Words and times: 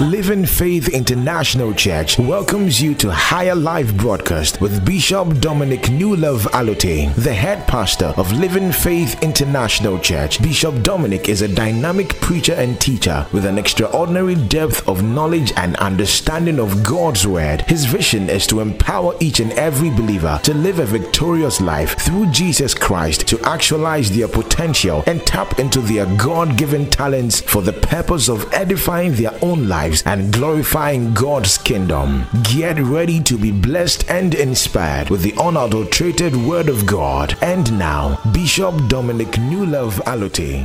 Living 0.00 0.46
Faith 0.46 0.88
International 0.88 1.74
Church 1.74 2.18
welcomes 2.18 2.80
you 2.80 2.94
to 2.94 3.12
Higher 3.12 3.54
Life 3.54 3.94
broadcast 3.98 4.58
with 4.58 4.82
Bishop 4.82 5.40
Dominic 5.40 5.82
Newlove 5.82 6.46
Allotey, 6.52 7.14
the 7.16 7.34
head 7.34 7.68
pastor 7.68 8.14
of 8.16 8.32
Living 8.32 8.72
Faith 8.72 9.22
International 9.22 9.98
Church. 9.98 10.40
Bishop 10.42 10.82
Dominic 10.82 11.28
is 11.28 11.42
a 11.42 11.54
dynamic 11.54 12.18
preacher 12.22 12.54
and 12.54 12.80
teacher 12.80 13.26
with 13.30 13.44
an 13.44 13.58
extraordinary 13.58 14.36
depth 14.36 14.88
of 14.88 15.02
knowledge 15.02 15.52
and 15.56 15.76
understanding 15.76 16.58
of 16.58 16.82
God's 16.82 17.26
word. 17.26 17.60
His 17.68 17.84
vision 17.84 18.30
is 18.30 18.46
to 18.46 18.60
empower 18.60 19.14
each 19.20 19.38
and 19.38 19.52
every 19.52 19.90
believer 19.90 20.40
to 20.44 20.54
live 20.54 20.78
a 20.78 20.86
victorious 20.86 21.60
life 21.60 21.98
through 21.98 22.30
Jesus 22.30 22.72
Christ 22.72 23.28
to 23.28 23.40
actualize 23.42 24.10
their 24.10 24.28
potential 24.28 25.04
and 25.06 25.26
tap 25.26 25.58
into 25.58 25.80
their 25.80 26.06
God 26.16 26.56
given 26.56 26.88
talents 26.88 27.42
for 27.42 27.60
the 27.60 27.74
purpose 27.74 28.30
of 28.30 28.50
edifying 28.54 29.12
their 29.12 29.36
own 29.42 29.68
lives 29.90 30.02
and 30.06 30.32
glorifying 30.32 31.12
God's 31.14 31.58
kingdom. 31.58 32.24
Get 32.44 32.78
ready 32.78 33.20
to 33.24 33.36
be 33.36 33.50
blessed 33.50 34.08
and 34.08 34.34
inspired 34.34 35.10
with 35.10 35.22
the 35.22 35.34
unadulterated 35.36 36.36
Word 36.36 36.68
of 36.68 36.86
God. 36.86 37.36
And 37.42 37.76
now, 37.78 38.20
Bishop 38.32 38.88
Dominic 38.88 39.28
Newlove 39.50 39.98
Allotey. 40.04 40.64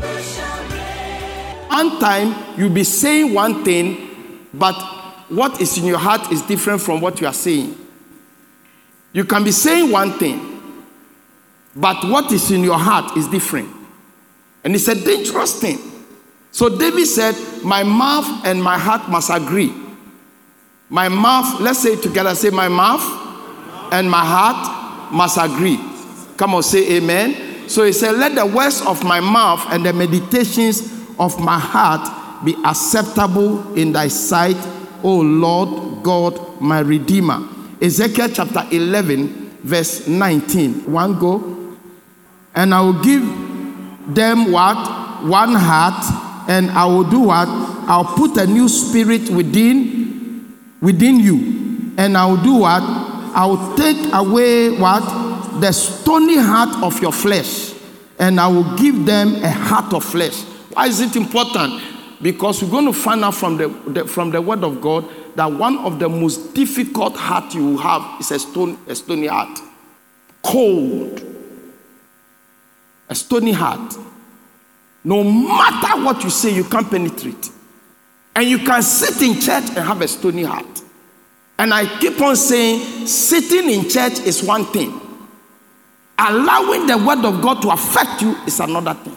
One 1.70 2.00
time 2.00 2.36
you'll 2.58 2.74
be 2.74 2.84
saying 2.84 3.34
one 3.34 3.64
thing, 3.66 4.48
but 4.54 4.76
what 5.30 5.60
is 5.60 5.78
in 5.78 5.86
your 5.86 5.98
heart 5.98 6.32
is 6.32 6.42
different 6.44 6.82
from 6.82 7.02
what 7.02 7.20
you 7.20 7.28
are 7.28 7.34
saying. 7.34 7.76
You 9.12 9.26
can 9.26 9.44
be 9.44 9.52
saying 9.52 9.92
one 9.92 10.20
thing, 10.20 10.84
but 11.76 11.98
what 12.06 12.32
is 12.32 12.52
in 12.52 12.64
your 12.64 12.78
heart 12.78 13.18
is 13.18 13.28
different. 13.28 13.70
And 14.64 14.76
it's 14.76 14.88
a 14.88 14.96
dangerous 14.96 15.60
thing. 15.60 15.95
So 16.56 16.70
David 16.70 17.06
said, 17.06 17.36
My 17.66 17.84
mouth 17.84 18.46
and 18.46 18.64
my 18.64 18.80
heart 18.80 19.10
must 19.10 19.30
agree. 19.30 19.74
My 20.88 21.10
mouth, 21.10 21.60
let's 21.60 21.80
say 21.80 22.00
together, 22.00 22.34
say, 22.34 22.50
My 22.50 22.70
mouth 22.70 23.04
and 23.92 24.10
my 24.10 24.24
heart 24.24 25.12
must 25.12 25.38
agree. 25.38 25.78
Come 26.38 26.56
on, 26.56 26.64
say 26.64 26.96
amen. 26.96 27.68
So 27.68 27.84
he 27.84 27.92
said, 27.92 28.14
Let 28.14 28.36
the 28.36 28.46
words 28.46 28.82
of 28.84 29.04
my 29.04 29.20
mouth 29.20 29.66
and 29.70 29.86
the 29.86 29.92
meditations 29.92 30.94
of 31.20 31.38
my 31.42 31.60
heart 31.60 32.46
be 32.46 32.56
acceptable 32.64 33.78
in 33.78 33.92
thy 33.92 34.08
sight, 34.08 34.56
O 35.04 35.18
Lord 35.18 36.04
God, 36.04 36.62
my 36.62 36.80
Redeemer. 36.80 37.46
Ezekiel 37.82 38.30
chapter 38.30 38.66
11, 38.72 39.60
verse 39.62 40.08
19. 40.08 40.90
One 40.90 41.20
go. 41.20 41.78
And 42.56 42.74
I 42.74 42.80
will 42.80 43.04
give 43.04 43.24
them 44.16 44.54
what? 44.54 45.22
One 45.26 45.54
heart 45.54 46.25
and 46.48 46.70
I 46.72 46.86
will 46.86 47.10
do 47.10 47.20
what? 47.22 47.48
I'll 47.48 48.16
put 48.16 48.38
a 48.38 48.48
new 48.48 48.68
spirit 48.70 49.30
within 49.30 49.96
within 50.82 51.20
you. 51.20 51.94
And 51.98 52.18
I 52.18 52.26
will 52.26 52.42
do 52.42 52.56
what? 52.56 52.84
I 52.84 53.46
will 53.46 53.76
take 53.76 54.14
away 54.14 54.78
what? 54.78 55.02
The 55.62 55.72
stony 55.72 56.38
heart 56.38 56.84
of 56.84 57.02
your 57.02 57.12
flesh. 57.12 57.74
And 58.20 58.40
I 58.40 58.48
will 58.48 58.76
give 58.78 59.06
them 59.06 59.36
a 59.44 59.50
heart 59.50 59.94
of 59.94 60.04
flesh. 60.04 60.44
Why 60.74 60.88
is 60.88 61.00
it 61.02 61.16
important? 61.16 61.82
Because 62.22 62.64
we're 62.64 62.72
going 62.72 62.86
to 62.86 62.94
find 62.94 63.24
out 63.24 63.36
from 63.36 63.58
the, 63.58 63.68
the 63.88 64.06
from 64.06 64.32
the 64.32 64.42
word 64.42 64.64
of 64.64 64.82
God 64.82 65.10
that 65.36 65.52
one 65.52 65.78
of 65.80 66.00
the 66.00 66.08
most 66.08 66.54
difficult 66.54 67.16
heart 67.16 67.54
you 67.54 67.78
have 67.78 68.22
is 68.22 68.32
a 68.32 68.40
stone, 68.40 68.78
a 68.88 68.96
stony 68.96 69.28
heart. 69.28 69.60
Cold. 70.42 71.22
A 73.10 73.16
stony 73.16 73.52
heart. 73.52 73.96
No 75.06 75.24
matter 75.24 76.04
what 76.04 76.24
you 76.24 76.32
say, 76.32 76.50
you 76.50 76.64
can't 76.64 76.90
penetrate. 76.90 77.52
And 78.36 78.50
you 78.50 78.58
can 78.58 78.82
sit 78.82 79.22
in 79.22 79.40
church 79.40 79.66
and 79.70 79.78
have 79.78 80.02
a 80.02 80.08
stony 80.08 80.44
heart. 80.44 80.82
And 81.60 81.74
I 81.74 81.86
keep 82.00 82.20
on 82.20 82.36
saying, 82.36 83.06
sitting 83.06 83.70
in 83.70 83.88
church 83.88 84.20
is 84.22 84.44
one 84.44 84.66
thing, 84.66 85.00
allowing 86.18 86.88
the 86.88 86.98
word 86.98 87.24
of 87.24 87.40
God 87.42 87.62
to 87.62 87.70
affect 87.70 88.24
you 88.24 88.36
is 88.48 88.60
another 88.60 88.96
thing. 88.96 89.16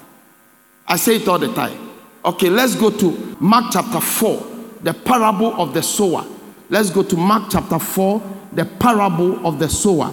I 0.87 0.97
say 0.97 1.17
it 1.17 1.27
all 1.27 1.39
the 1.39 1.53
time. 1.55 1.91
Okay, 2.25 2.51
let's 2.51 2.75
go 2.75 2.91
to 2.91 3.37
Mark 3.41 3.73
chapter 3.73 4.01
4, 4.01 4.47
the 4.83 4.93
parable 4.93 5.61
of 5.61 5.73
the 5.73 5.83
sower. 5.83 6.25
Let's 6.69 6.91
go 6.91 7.03
to 7.03 7.17
Mark 7.17 7.45
chapter 7.51 7.79
4, 7.79 8.23
the 8.53 8.67
parable 8.67 9.45
of 9.47 9.59
the 9.59 9.71
sower. 9.71 10.13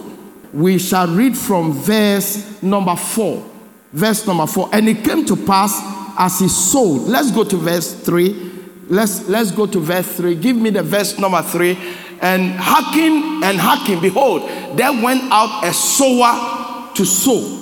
We 0.54 0.80
shall 0.80 1.08
read 1.08 1.38
from 1.38 1.74
verse 1.74 2.64
number 2.64 2.96
4 2.96 3.55
verse 3.92 4.26
number 4.28 4.48
four. 4.48 4.70
And 4.74 4.88
it 4.88 5.04
came 5.04 5.26
to 5.26 5.36
pass 5.36 5.80
as 6.18 6.40
he 6.40 6.48
sowed. 6.48 7.02
Let's 7.04 7.32
go 7.32 7.44
to 7.44 7.58
verse 7.58 7.94
three. 7.94 8.52
Let's 8.88 9.28
let's 9.28 9.52
go 9.52 9.66
to 9.66 9.80
verse 9.80 10.08
three. 10.16 10.36
Give 10.36 10.56
me 10.56 10.70
the 10.70 10.84
verse 10.84 11.18
number 11.18 11.42
three. 11.42 11.78
And 12.22 12.52
hacking 12.54 13.44
and 13.44 13.58
hacking, 13.58 14.00
behold, 14.00 14.44
there 14.78 14.92
went 14.92 15.24
out 15.32 15.66
a 15.66 15.74
sower 15.74 16.94
to 16.94 17.06
sow. 17.06 17.62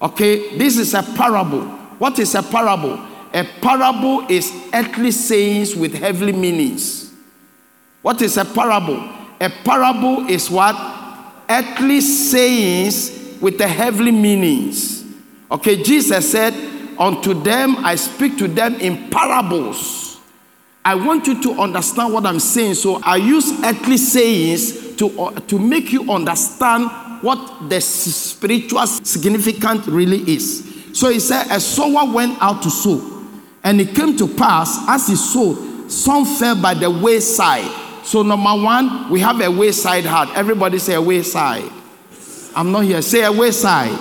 Okay, 0.00 0.56
this 0.56 0.78
is 0.78 0.94
a 0.94 1.02
parable. 1.02 1.62
What 1.98 2.18
is 2.18 2.34
a 2.34 2.42
parable? 2.42 3.04
A 3.34 3.44
parable 3.60 4.24
is 4.28 4.52
earthly 4.72 5.10
sayings 5.10 5.74
with 5.74 5.94
heavenly 5.94 6.32
meanings. 6.32 7.12
What 8.02 8.22
is 8.22 8.36
a 8.36 8.44
parable? 8.44 8.96
A 9.40 9.50
parable 9.64 10.28
is 10.28 10.50
what? 10.50 10.76
Earthly 11.50 12.00
sayings 12.00 13.40
with 13.40 13.58
the 13.58 13.66
heavenly 13.66 14.12
meanings. 14.12 14.97
Okay, 15.50 15.82
Jesus 15.82 16.30
said, 16.30 16.54
Unto 16.98 17.32
them 17.32 17.76
I 17.84 17.94
speak 17.94 18.38
to 18.38 18.48
them 18.48 18.74
in 18.76 19.08
parables. 19.08 20.18
I 20.84 20.94
want 20.94 21.26
you 21.26 21.40
to 21.42 21.60
understand 21.60 22.12
what 22.12 22.26
I'm 22.26 22.40
saying. 22.40 22.74
So 22.74 23.00
I 23.02 23.16
use 23.16 23.52
earthly 23.64 23.98
sayings 23.98 24.96
to, 24.96 25.20
uh, 25.20 25.40
to 25.40 25.58
make 25.58 25.92
you 25.92 26.10
understand 26.10 26.90
what 27.22 27.68
the 27.68 27.80
spiritual 27.80 28.86
significance 28.86 29.86
really 29.86 30.20
is. 30.30 30.64
So 30.92 31.10
he 31.10 31.20
said, 31.20 31.46
A 31.50 31.60
sower 31.60 32.12
went 32.12 32.40
out 32.40 32.62
to 32.62 32.70
sow. 32.70 33.26
And 33.62 33.80
it 33.80 33.94
came 33.94 34.16
to 34.16 34.26
pass 34.26 34.88
as 34.88 35.08
he 35.08 35.16
sowed, 35.16 35.90
some 35.90 36.24
fell 36.24 36.60
by 36.60 36.74
the 36.74 36.90
wayside. 36.90 37.70
So, 38.04 38.22
number 38.22 38.54
one, 38.54 39.10
we 39.10 39.20
have 39.20 39.40
a 39.40 39.50
wayside 39.50 40.06
heart. 40.06 40.30
Everybody 40.34 40.78
say 40.78 40.94
a 40.94 41.02
wayside. 41.02 41.70
I'm 42.56 42.72
not 42.72 42.84
here. 42.84 43.02
Say 43.02 43.22
a 43.24 43.32
wayside. 43.32 43.98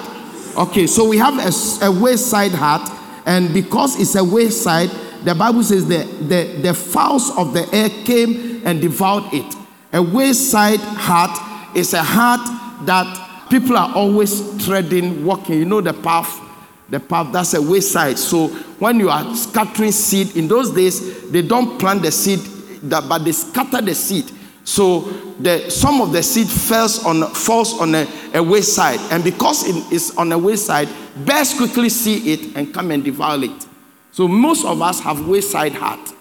Okay, 0.58 0.88
so 0.88 1.08
we 1.08 1.20
have 1.20 1.36
a, 1.38 1.86
a 1.86 1.92
wayside 1.92 2.52
heart, 2.52 2.90
and 3.28 3.54
because 3.54 4.00
it's 4.00 4.16
a 4.16 4.24
wayside, 4.24 4.90
the 5.24 5.36
Bible 5.36 5.62
says 5.62 5.88
the, 5.88 6.04
the, 6.28 6.62
the 6.64 6.74
fowls 6.74 7.30
of 7.38 7.54
the 7.54 7.68
air 7.72 7.90
came 8.06 8.66
and 8.66 8.82
devoured 8.82 9.32
it. 9.34 9.56
A 9.94 10.02
wayside 10.02 10.80
heart 10.80 11.76
is 11.78 11.94
a 11.94 12.02
heart 12.02 12.42
that 12.88 13.50
people 13.52 13.78
are 13.78 13.94
always 13.94 14.66
treading, 14.66 15.24
walking. 15.24 15.60
You 15.60 15.66
know 15.66 15.80
the 15.80 15.94
path, 15.94 16.42
the 16.90 17.00
path, 17.00 17.32
that's 17.32 17.54
a 17.54 17.62
wayside. 17.62 18.18
So 18.18 18.48
when 18.80 19.00
you 19.00 19.10
are 19.10 19.36
scattering 19.36 19.92
seed, 19.92 20.36
in 20.36 20.48
those 20.48 20.72
days, 20.72 21.30
they 21.30 21.44
don't 21.44 21.80
plant 21.80 22.02
the 22.02 22.12
seed, 22.12 22.40
but 22.82 23.20
they 23.20 23.32
scatter 23.32 23.82
the 23.82 23.94
seed. 23.94 24.32
So 24.68 25.00
the, 25.40 25.70
some 25.70 26.02
of 26.02 26.12
the 26.12 26.22
seed 26.22 26.46
falls 26.50 27.02
on, 27.06 27.24
falls 27.34 27.80
on 27.80 27.96
a, 27.96 28.06
a 28.34 28.44
wayside. 28.44 29.00
And 29.12 29.24
because 29.24 29.66
it 29.66 29.94
is 29.94 30.14
on 30.18 30.30
a 30.34 30.38
wayside, 30.38 30.90
bears 31.16 31.54
quickly 31.54 31.88
see 31.88 32.34
it 32.34 32.58
and 32.58 32.74
come 32.74 32.92
and 32.92 33.02
devour 33.02 33.42
it. 33.42 33.66
So 34.12 34.28
most 34.28 34.66
of 34.66 34.82
us 34.82 35.00
have 35.00 35.26
wayside 35.26 35.72
heart. 35.72 36.12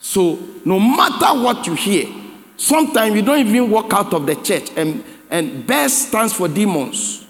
So 0.00 0.36
no 0.64 0.80
matter 0.80 1.40
what 1.44 1.64
you 1.68 1.74
hear, 1.74 2.08
sometimes 2.56 3.14
you 3.14 3.22
don't 3.22 3.46
even 3.46 3.70
walk 3.70 3.92
out 3.92 4.12
of 4.12 4.26
the 4.26 4.34
church 4.34 4.70
and, 4.76 5.04
and 5.30 5.64
bears 5.64 5.92
stands 5.92 6.32
for 6.32 6.48
demons. 6.48 7.24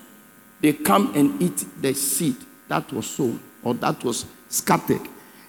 They 0.63 0.73
come 0.73 1.15
and 1.15 1.43
eat 1.43 1.67
the 1.83 1.93
seed 1.93 2.37
that 2.69 2.91
was 2.91 3.11
sown 3.11 3.41
or 3.63 3.75
that 3.75 4.03
was 4.03 4.25
scattered. 4.49 5.03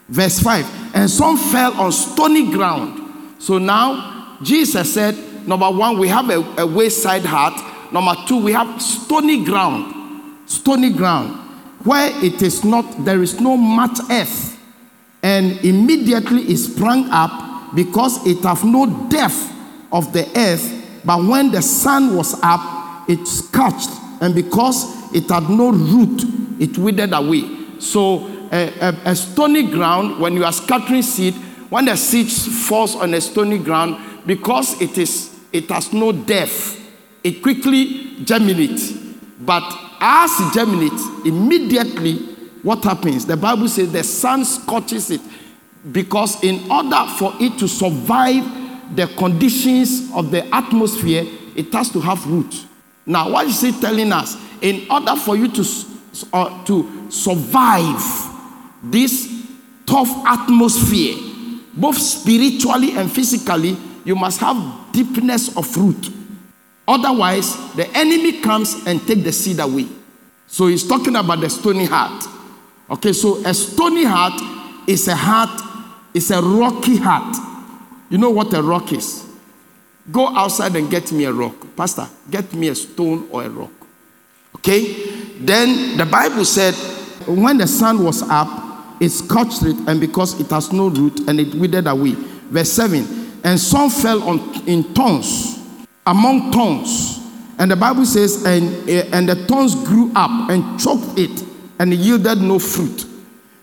Verse 0.10 0.42
5 0.42 0.96
And 0.98 1.10
some 1.10 1.38
fell 1.38 1.80
on 1.80 1.94
stony 1.94 2.52
ground. 2.52 3.42
So 3.42 3.58
now 3.58 4.13
Jesus 4.44 4.94
said, 4.94 5.16
number 5.48 5.70
one, 5.70 5.98
we 5.98 6.08
have 6.10 6.30
a, 6.30 6.62
a 6.62 6.66
wayside 6.66 7.26
heart. 7.26 7.54
Number 7.92 8.16
two, 8.28 8.44
we 8.44 8.52
have 8.54 8.82
stony 8.82 9.44
ground. 9.44 10.50
Stony 10.50 10.92
ground. 10.92 11.40
Where 11.84 12.12
it 12.24 12.42
is 12.42 12.64
not, 12.64 13.06
there 13.06 13.22
is 13.22 13.40
no 13.40 13.58
much 13.58 14.00
earth. 14.10 14.60
And 15.22 15.64
immediately 15.64 16.42
it 16.44 16.58
sprang 16.58 17.10
up 17.10 17.76
because 17.76 18.26
it 18.26 18.44
have 18.44 18.64
no 18.64 19.10
depth 19.10 19.52
of 19.92 20.12
the 20.14 20.30
earth. 20.38 21.02
But 21.06 21.24
when 21.24 21.52
the 21.52 21.62
sun 21.62 22.16
was 22.16 22.40
up, 22.42 23.10
it 23.10 23.26
scorched. 23.28 23.90
And 24.22 24.34
because 24.34 25.14
it 25.14 25.30
had 25.30 25.50
no 25.50 25.72
root, 25.72 26.24
it 26.60 26.78
withered 26.78 27.14
away. 27.14 27.44
So 27.80 28.28
a, 28.52 28.74
a, 28.80 28.98
a 29.06 29.16
stony 29.16 29.70
ground, 29.70 30.20
when 30.20 30.34
you 30.34 30.46
are 30.46 30.54
scattering 30.54 31.02
seed, 31.02 31.36
when 31.70 31.86
the 31.86 31.98
seed 31.98 32.32
falls 32.32 32.96
on 32.96 33.14
a 33.14 33.22
stony 33.22 33.58
ground, 33.58 33.98
because 34.26 34.82
it 34.82 34.98
is 34.98 35.34
it 35.52 35.70
has 35.70 35.94
no 35.94 36.12
death, 36.12 36.80
it 37.24 37.42
quickly 37.42 38.18
germinates. 38.24 38.92
But 39.40 39.64
as 40.00 40.32
it 40.40 40.54
germinates, 40.54 41.04
immediately 41.26 42.34
what 42.64 42.84
happens? 42.84 43.26
The 43.26 43.38
Bible 43.38 43.68
says 43.68 43.92
the 43.92 44.04
sun 44.04 44.46
scorches 44.46 45.12
it. 45.12 45.22
Because 45.92 46.42
in 46.44 46.72
order 46.72 47.06
for 47.18 47.34
it 47.40 47.60
to 47.60 47.68
survive 47.68 48.96
the 48.96 49.08
conditions 49.18 50.12
of 50.14 50.32
the 50.32 50.44
atmosphere, 50.56 51.26
it 51.56 51.72
has 51.74 51.90
to 51.92 52.00
have 52.00 52.26
root. 52.26 52.66
Now, 53.06 53.30
what 53.30 53.48
is 53.48 53.62
it 53.64 53.82
telling 53.82 54.12
us? 54.14 54.38
In 54.62 54.90
order 54.90 55.16
for 55.18 55.36
you 55.36 55.50
to, 55.50 55.66
uh, 56.32 56.64
to 56.64 57.12
survive 57.12 58.02
this 58.82 59.46
tough 59.86 60.10
atmosphere, 60.26 61.18
both 61.74 61.98
spiritually 61.98 62.96
and 62.96 63.12
physically, 63.12 63.78
you 64.06 64.16
must 64.16 64.40
have 64.40 64.92
deepness 64.92 65.56
of 65.56 65.76
root. 65.78 66.10
Otherwise, 66.88 67.74
the 67.76 67.88
enemy 67.96 68.42
comes 68.42 68.86
and 68.86 69.06
take 69.08 69.24
the 69.24 69.32
seed 69.32 69.60
away. 69.60 69.88
So 70.48 70.68
he's 70.68 70.88
talking 70.88 71.16
about 71.16 71.40
the 71.40 71.50
stony 71.50 71.86
heart. 71.86 72.26
Okay, 72.90 73.14
so 73.14 73.44
a 73.46 73.54
stony 73.54 74.04
heart 74.04 74.40
is 74.88 75.08
a 75.08 75.16
heart, 75.16 75.62
is 76.14 76.30
a 76.32 76.42
rocky 76.42 76.98
heart. 76.98 77.36
You 78.10 78.18
know 78.18 78.30
what 78.30 78.54
a 78.54 78.62
rock 78.62 78.92
is? 78.92 79.26
Go 80.12 80.28
outside 80.28 80.76
and 80.76 80.92
get 80.92 81.12
me 81.12 81.24
a 81.24 81.32
rock. 81.32 81.56
Pastor, 81.76 82.08
get 82.30 82.54
me 82.54 82.68
a 82.68 82.76
stone 82.76 83.28
or 83.32 83.44
a 83.44 83.50
rock. 83.50 83.72
Okay? 84.58 85.38
Then 85.40 85.98
the 85.98 86.06
Bible 86.06 86.46
said, 86.46 86.74
when 87.26 87.58
the 87.58 87.68
sun 87.68 88.04
was 88.04 88.22
up, 88.24 89.02
it 89.02 89.10
scorched 89.10 89.64
it, 89.64 89.76
and 89.88 90.00
because 90.00 90.40
it 90.40 90.50
has 90.50 90.72
no 90.72 90.90
root, 90.90 91.22
and 91.28 91.40
it 91.40 91.56
withered 91.56 91.88
away. 91.88 92.12
Verse 92.14 92.72
7 92.74 93.23
And 93.44 93.60
some 93.60 93.90
fell 93.90 94.24
on, 94.24 94.68
in 94.68 94.84
thorns, 94.94 95.60
among 96.06 96.52
thorns. 96.52 97.20
And 97.60 97.70
the 97.70 97.76
Bible 97.76 98.06
says, 98.06 98.46
and, 98.46 98.90
and 98.90 99.28
the 99.28 99.36
thorns 99.48 99.76
grew 99.76 100.12
up 100.16 100.50
and 100.50 100.80
choked 100.80 101.20
it, 101.20 101.44
and 101.80 101.94
yielded 101.94 102.40
no 102.40 102.60
fruit. 102.60 103.06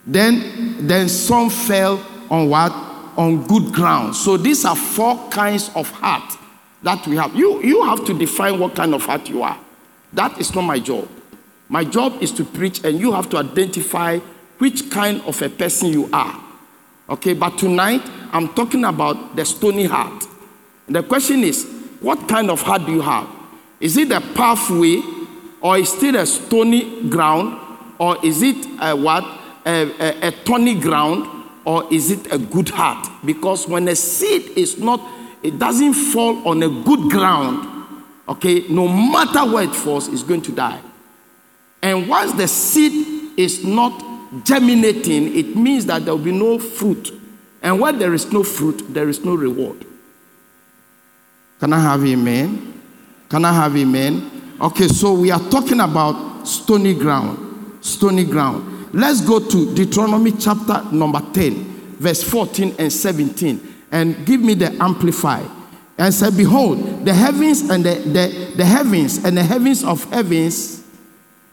Then, 0.06 0.86
then 0.86 1.08
some 1.08 1.48
fell 1.48 2.04
on 2.28 2.48
what? 2.48 2.72
On 3.16 3.46
good 3.46 3.72
ground. 3.72 4.14
So 4.14 4.36
these 4.36 4.64
are 4.64 4.76
four 4.76 5.28
kinds 5.30 5.70
of 5.74 5.90
heart 5.90 6.36
that 6.82 7.06
we 7.06 7.16
have. 7.16 7.34
You, 7.34 7.62
you 7.62 7.82
have 7.84 8.04
to 8.06 8.14
define 8.16 8.58
what 8.58 8.74
kind 8.74 8.94
of 8.94 9.04
heart 9.04 9.28
you 9.28 9.42
are. 9.42 9.58
That 10.12 10.38
is 10.38 10.54
not 10.54 10.62
my 10.62 10.78
job. 10.78 11.08
My 11.68 11.84
job 11.84 12.20
is 12.20 12.32
to 12.32 12.44
preach, 12.44 12.84
and 12.84 12.98
you 12.98 13.12
have 13.12 13.28
to 13.30 13.36
identify 13.38 14.18
which 14.58 14.90
kind 14.90 15.20
of 15.22 15.40
a 15.40 15.48
person 15.48 15.88
you 15.88 16.08
are. 16.12 16.42
Okay, 17.08 17.34
but 17.34 17.58
tonight 17.58 18.02
I'm 18.32 18.48
talking 18.54 18.84
about 18.84 19.36
the 19.36 19.44
stony 19.44 19.84
heart. 19.84 20.24
The 20.88 21.02
question 21.02 21.44
is, 21.44 21.66
what 22.00 22.28
kind 22.28 22.50
of 22.50 22.62
heart 22.62 22.86
do 22.86 22.92
you 22.92 23.00
have? 23.00 23.28
Is 23.80 23.96
it 23.96 24.10
a 24.10 24.20
pathway, 24.20 25.02
or 25.60 25.78
is 25.78 26.02
it 26.02 26.14
a 26.14 26.26
stony 26.26 27.08
ground, 27.08 27.58
or 27.98 28.24
is 28.24 28.42
it 28.42 28.56
a 28.80 28.96
what? 28.96 29.24
A, 29.66 29.82
a, 30.00 30.28
a 30.28 30.30
thorny 30.30 30.80
ground, 30.80 31.28
or 31.64 31.92
is 31.92 32.10
it 32.10 32.32
a 32.32 32.38
good 32.38 32.70
heart? 32.70 33.06
Because 33.24 33.68
when 33.68 33.86
a 33.88 33.94
seed 33.94 34.56
is 34.56 34.78
not, 34.78 35.00
it 35.42 35.58
doesn't 35.58 35.94
fall 35.94 36.48
on 36.48 36.62
a 36.62 36.68
good 36.68 37.10
ground, 37.10 37.68
okay, 38.28 38.66
no 38.68 38.88
matter 38.88 39.40
where 39.52 39.64
it 39.64 39.74
falls, 39.74 40.08
it's 40.08 40.22
going 40.22 40.42
to 40.42 40.52
die. 40.52 40.80
And 41.82 42.08
once 42.08 42.32
the 42.32 42.48
seed 42.48 43.38
is 43.38 43.64
not 43.64 44.02
germinating, 44.44 45.36
it 45.36 45.56
means 45.56 45.86
that 45.86 46.04
there 46.04 46.14
will 46.14 46.24
be 46.24 46.32
no 46.32 46.58
fruit. 46.58 47.12
And 47.62 47.80
where 47.80 47.92
there 47.92 48.14
is 48.14 48.32
no 48.32 48.42
fruit, 48.42 48.92
there 48.92 49.08
is 49.08 49.24
no 49.24 49.34
reward. 49.34 49.84
Can 51.58 51.72
I 51.72 51.80
have 51.80 52.04
amen? 52.04 52.80
Can 53.28 53.44
I 53.44 53.52
have 53.52 53.76
amen? 53.76 54.56
Okay, 54.60 54.88
so 54.88 55.12
we 55.12 55.30
are 55.30 55.40
talking 55.50 55.80
about 55.80 56.44
stony 56.44 56.94
ground. 56.94 57.78
Stony 57.84 58.24
ground. 58.24 58.92
Let's 58.92 59.20
go 59.20 59.38
to 59.38 59.74
Deuteronomy 59.74 60.32
chapter 60.32 60.82
number 60.90 61.20
10, 61.32 61.96
verse 61.98 62.22
14 62.22 62.76
and 62.78 62.92
17. 62.92 63.74
And 63.92 64.26
give 64.26 64.40
me 64.40 64.54
the 64.54 64.72
amplify. 64.82 65.44
And 65.98 66.14
said, 66.14 66.36
Behold, 66.36 67.04
the 67.04 67.12
heavens 67.12 67.68
and 67.68 67.84
the, 67.84 67.94
the, 67.94 68.54
the 68.56 68.64
heavens 68.64 69.22
and 69.22 69.36
the 69.36 69.42
heavens 69.42 69.84
of 69.84 70.02
heavens 70.04 70.82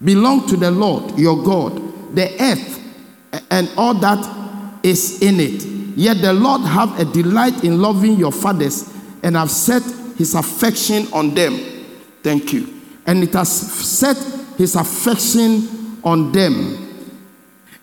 belong 0.02 0.46
to 0.48 0.56
the 0.56 0.70
Lord 0.70 1.18
your 1.18 1.42
God, 1.42 2.14
the 2.14 2.34
earth 2.40 2.78
and 3.50 3.70
all 3.76 3.94
that 3.94 4.78
is 4.82 5.22
in 5.22 5.38
it. 5.38 5.77
Yet 5.98 6.20
the 6.20 6.32
Lord 6.32 6.60
have 6.60 7.00
a 7.00 7.04
delight 7.04 7.64
in 7.64 7.82
loving 7.82 8.14
your 8.14 8.30
fathers 8.30 8.94
and 9.24 9.34
have 9.34 9.50
set 9.50 9.82
his 10.16 10.36
affection 10.36 11.12
on 11.12 11.34
them. 11.34 11.58
Thank 12.22 12.52
you. 12.52 12.72
And 13.04 13.24
it 13.24 13.32
has 13.32 13.50
set 13.50 14.16
his 14.56 14.76
affection 14.76 15.98
on 16.04 16.30
them. 16.30 17.10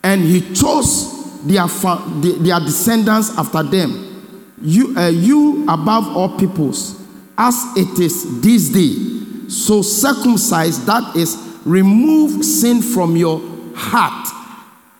And 0.02 0.22
he 0.22 0.40
chose 0.54 1.44
their, 1.44 1.68
their 1.68 2.60
descendants 2.62 3.38
after 3.38 3.64
them. 3.64 4.54
You, 4.62 4.98
uh, 4.98 5.10
you 5.10 5.66
above 5.68 6.16
all 6.16 6.40
peoples, 6.40 7.02
as 7.38 7.66
it 7.76 8.00
is 8.00 8.40
this 8.40 8.70
day. 8.70 9.50
So 9.50 9.82
circumcise, 9.82 10.86
that 10.86 11.18
is, 11.18 11.36
remove 11.66 12.46
sin 12.46 12.82
from 12.82 13.18
your 13.18 13.42
heart. 13.76 14.30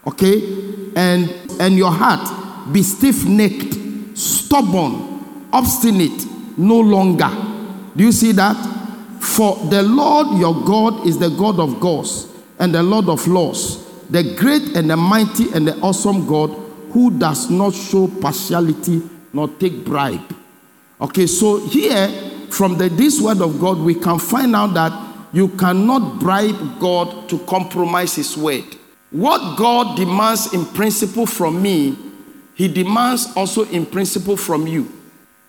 Okay? 0.06 0.92
And 0.98 1.46
and 1.60 1.76
your 1.76 1.92
heart 1.92 2.45
be 2.72 2.84
stiff-necked, 2.84 4.18
stubborn, 4.18 5.48
obstinate, 5.52 6.26
no 6.58 6.80
longer. 6.80 7.30
Do 7.96 8.04
you 8.04 8.12
see 8.12 8.32
that? 8.34 8.56
For 9.20 9.58
the 9.70 9.84
Lord 9.84 10.40
your 10.40 10.54
God 10.64 11.06
is 11.08 11.18
the 11.18 11.30
God 11.30 11.60
of 11.60 11.80
gods 11.80 12.28
and 12.60 12.74
the 12.74 12.84
Lord 12.84 13.10
of 13.10 13.28
laws, 13.28 13.84
the 14.10 14.36
great 14.36 14.76
and 14.76 14.90
the 14.90 14.98
mighty 14.98 15.52
and 15.54 15.68
the 15.68 15.78
awesome 15.80 16.26
God 16.28 16.50
who 16.92 17.18
does 17.18 17.50
not 17.50 17.74
show 17.74 18.08
partiality 18.08 19.02
nor 19.34 19.50
take 19.50 19.84
bribe. 19.84 20.36
Okay, 21.02 21.28
so 21.28 21.60
here 21.68 22.08
from 22.50 22.78
the, 22.78 22.88
this 22.88 23.20
word 23.20 23.42
of 23.42 23.60
God, 23.60 23.80
we 23.80 23.96
can 23.96 24.18
find 24.18 24.56
out 24.56 24.74
that 24.76 24.94
you 25.34 25.50
cannot 25.50 26.20
bribe 26.20 26.80
God 26.80 27.28
to 27.28 27.40
compromise 27.40 28.16
His 28.16 28.38
word. 28.38 28.64
What 29.12 29.58
God 29.58 29.98
demands 29.98 30.54
in 30.54 30.66
principle 30.66 31.26
from 31.26 31.62
me, 31.62 31.98
He 32.56 32.68
demands 32.68 33.32
also 33.36 33.66
in 33.66 33.86
principle 33.86 34.38
from 34.38 34.66
you. 34.66 34.92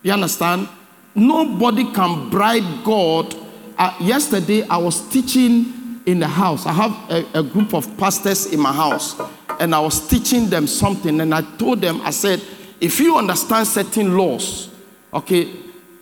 You 0.02 0.12
understand? 0.12 0.68
Nobody 1.14 1.90
can 1.92 2.28
bribe 2.28 2.84
God. 2.84 3.34
Uh, 3.78 3.96
yesterday, 4.00 4.62
I 4.68 4.76
was 4.76 5.08
teaching 5.08 6.02
in 6.04 6.18
the 6.18 6.28
house. 6.28 6.66
I 6.66 6.72
have 6.72 7.10
a, 7.10 7.40
a 7.40 7.42
group 7.42 7.74
of 7.74 7.96
pastors 7.96 8.46
in 8.46 8.60
my 8.60 8.72
house, 8.72 9.20
and 9.60 9.74
I 9.74 9.80
was 9.80 10.06
teaching 10.06 10.50
them 10.50 10.66
something. 10.66 11.20
And 11.20 11.34
I 11.34 11.42
told 11.56 11.80
them, 11.80 12.00
I 12.02 12.10
said, 12.10 12.42
if 12.80 13.00
you 13.00 13.16
understand 13.16 13.66
certain 13.66 14.16
laws, 14.16 14.70
okay, 15.14 15.50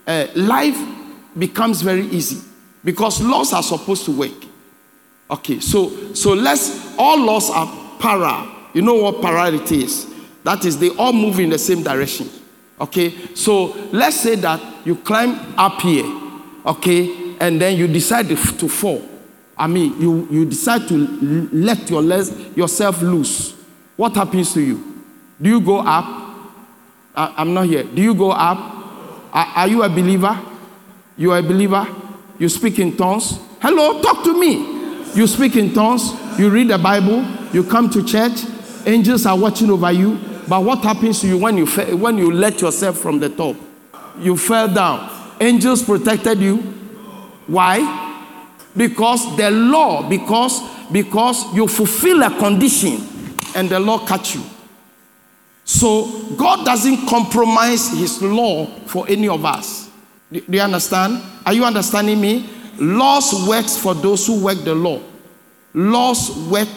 uh, 0.07 0.27
life 0.35 0.77
becomes 1.37 1.81
very 1.81 2.05
easy 2.07 2.41
because 2.83 3.21
laws 3.21 3.53
are 3.53 3.63
supposed 3.63 4.05
to 4.05 4.11
work. 4.11 4.45
Okay, 5.29 5.59
so 5.59 6.13
so 6.13 6.33
let's 6.33 6.95
all 6.97 7.19
laws 7.19 7.49
are 7.49 7.67
para. 7.99 8.51
You 8.73 8.81
know 8.81 8.95
what 8.95 9.21
parity 9.21 9.83
is? 9.83 10.14
That 10.45 10.63
is, 10.63 10.77
they 10.77 10.89
all 10.89 11.11
move 11.11 11.39
in 11.39 11.49
the 11.49 11.57
same 11.57 11.81
direction. 11.81 12.29
Okay, 12.79 13.33
so 13.33 13.73
let's 13.91 14.17
say 14.17 14.35
that 14.35 14.61
you 14.85 14.95
climb 14.95 15.55
up 15.57 15.81
here, 15.81 16.05
okay, 16.63 17.35
and 17.39 17.59
then 17.59 17.75
you 17.75 17.87
decide 17.87 18.27
to 18.29 18.35
fall. 18.35 19.01
I 19.57 19.65
mean, 19.65 19.99
you, 19.99 20.27
you 20.29 20.45
decide 20.45 20.87
to 20.89 21.49
let 21.51 21.89
your 21.89 22.03
legs, 22.03 22.31
yourself 22.55 23.01
loose. 23.01 23.55
What 23.95 24.13
happens 24.13 24.53
to 24.53 24.61
you? 24.61 25.01
Do 25.41 25.49
you 25.49 25.61
go 25.61 25.79
up? 25.79 26.05
I, 27.15 27.33
I'm 27.37 27.55
not 27.55 27.65
here. 27.65 27.83
Do 27.83 27.99
you 27.99 28.13
go 28.13 28.29
up? 28.29 28.59
Are, 29.33 29.47
are 29.55 29.67
you 29.67 29.81
a 29.81 29.89
believer? 29.89 30.39
You 31.17 31.31
are 31.31 31.39
a 31.39 31.43
believer? 31.43 31.87
You 32.37 32.49
speak 32.49 32.77
in 32.77 32.95
tongues? 32.95 33.39
Hello, 33.61 33.99
talk 33.99 34.23
to 34.25 34.39
me. 34.39 34.57
You 35.15 35.25
speak 35.25 35.55
in 35.55 35.73
tongues, 35.73 36.11
you 36.37 36.51
read 36.51 36.67
the 36.67 36.77
Bible, 36.77 37.25
you 37.51 37.63
come 37.63 37.89
to 37.89 38.03
church, 38.05 38.43
angels 38.85 39.25
are 39.25 39.39
watching 39.39 39.71
over 39.71 39.91
you. 39.91 40.19
But 40.47 40.63
what 40.63 40.83
happens 40.83 41.21
to 41.21 41.27
you 41.27 41.37
when 41.37 41.57
you 41.57 41.65
when 41.97 42.17
you 42.17 42.31
let 42.31 42.61
yourself 42.61 42.97
from 42.97 43.19
the 43.19 43.29
top? 43.29 43.55
You 44.19 44.37
fell 44.37 44.67
down. 44.73 45.09
Angels 45.41 45.83
protected 45.83 46.39
you. 46.39 46.57
Why? 47.47 48.13
Because 48.75 49.35
the 49.37 49.51
law, 49.51 50.07
because 50.07 50.61
because 50.91 51.53
you 51.53 51.67
fulfill 51.67 52.23
a 52.23 52.37
condition 52.37 53.01
and 53.55 53.69
the 53.69 53.79
law 53.79 54.05
catch 54.05 54.35
you. 54.35 54.43
So 55.63 56.35
God 56.37 56.63
doesn't 56.63 57.07
compromise 57.07 57.89
his 57.89 58.21
law 58.21 58.67
for 58.85 59.07
any 59.09 59.27
of 59.27 59.43
us. 59.45 59.89
Do 60.31 60.43
you 60.47 60.61
understand? 60.61 61.23
Are 61.45 61.53
you 61.53 61.65
understanding 61.65 62.21
me? 62.21 62.49
Laws 62.77 63.47
works 63.47 63.77
for 63.77 63.95
those 63.95 64.27
who 64.27 64.43
work 64.43 64.63
the 64.63 64.75
law. 64.75 65.01
Laws 65.73 66.29
work, 66.49 66.69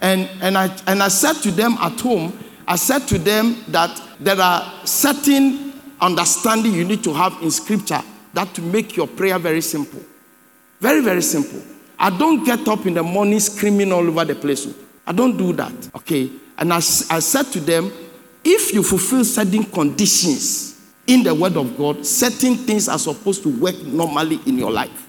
and, 0.00 0.28
and, 0.40 0.56
I, 0.56 0.74
and 0.86 1.02
I 1.02 1.08
said 1.08 1.34
to 1.42 1.50
them 1.50 1.76
at 1.80 2.00
home, 2.00 2.38
I 2.66 2.76
said 2.76 3.06
to 3.08 3.18
them 3.18 3.64
that 3.68 4.00
there 4.18 4.40
are 4.40 4.86
certain 4.86 5.72
understanding 6.00 6.72
you 6.74 6.84
need 6.84 7.04
to 7.04 7.14
have 7.14 7.36
in 7.42 7.50
scripture 7.50 8.02
that 8.34 8.52
to 8.54 8.62
make 8.62 8.96
your 8.96 9.06
prayer 9.06 9.38
very 9.38 9.60
simple. 9.60 10.00
Very, 10.80 11.00
very 11.00 11.22
simple. 11.22 11.62
I 11.98 12.10
don't 12.10 12.44
get 12.44 12.66
up 12.68 12.84
in 12.86 12.94
the 12.94 13.02
morning 13.02 13.40
screaming 13.40 13.92
all 13.92 14.06
over 14.06 14.24
the 14.24 14.34
place. 14.34 14.68
I 15.06 15.12
don't 15.12 15.36
do 15.36 15.52
that. 15.54 15.72
Okay. 15.94 16.30
And 16.58 16.72
I, 16.72 16.76
I 16.76 16.80
said 16.80 17.44
to 17.52 17.60
them, 17.60 17.92
if 18.44 18.72
you 18.74 18.82
fulfill 18.82 19.24
certain 19.24 19.64
conditions 19.64 20.80
in 21.06 21.22
the 21.22 21.34
Word 21.34 21.56
of 21.56 21.76
God, 21.76 22.04
certain 22.04 22.56
things 22.56 22.88
are 22.88 22.98
supposed 22.98 23.42
to 23.44 23.60
work 23.60 23.80
normally 23.84 24.40
in 24.46 24.58
your 24.58 24.70
life. 24.70 25.08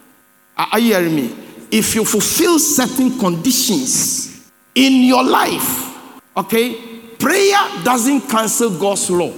Are 0.56 0.80
you 0.80 0.94
hearing 0.94 1.16
me? 1.16 1.36
If 1.70 1.96
you 1.96 2.06
fulfill 2.06 2.60
certain 2.60 3.20
conditions 3.20 4.50
in 4.74 5.04
your 5.04 5.24
life, 5.24 6.20
okay, 6.38 6.87
prayer 7.27 7.84
doesn't 7.84 8.22
cancel 8.22 8.79
God's 8.79 9.10
law. 9.10 9.34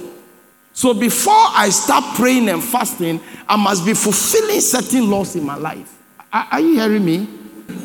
So 0.72 0.94
before 0.94 1.34
I 1.34 1.70
start 1.70 2.14
praying 2.14 2.48
and 2.48 2.62
fasting, 2.62 3.20
I 3.48 3.56
must 3.56 3.84
be 3.84 3.94
fulfilling 3.94 4.60
certain 4.60 5.10
laws 5.10 5.34
in 5.34 5.44
my 5.44 5.56
life. 5.56 5.98
Are, 6.32 6.60
you 6.60 6.74
hearing 6.78 7.04
me? 7.04 7.28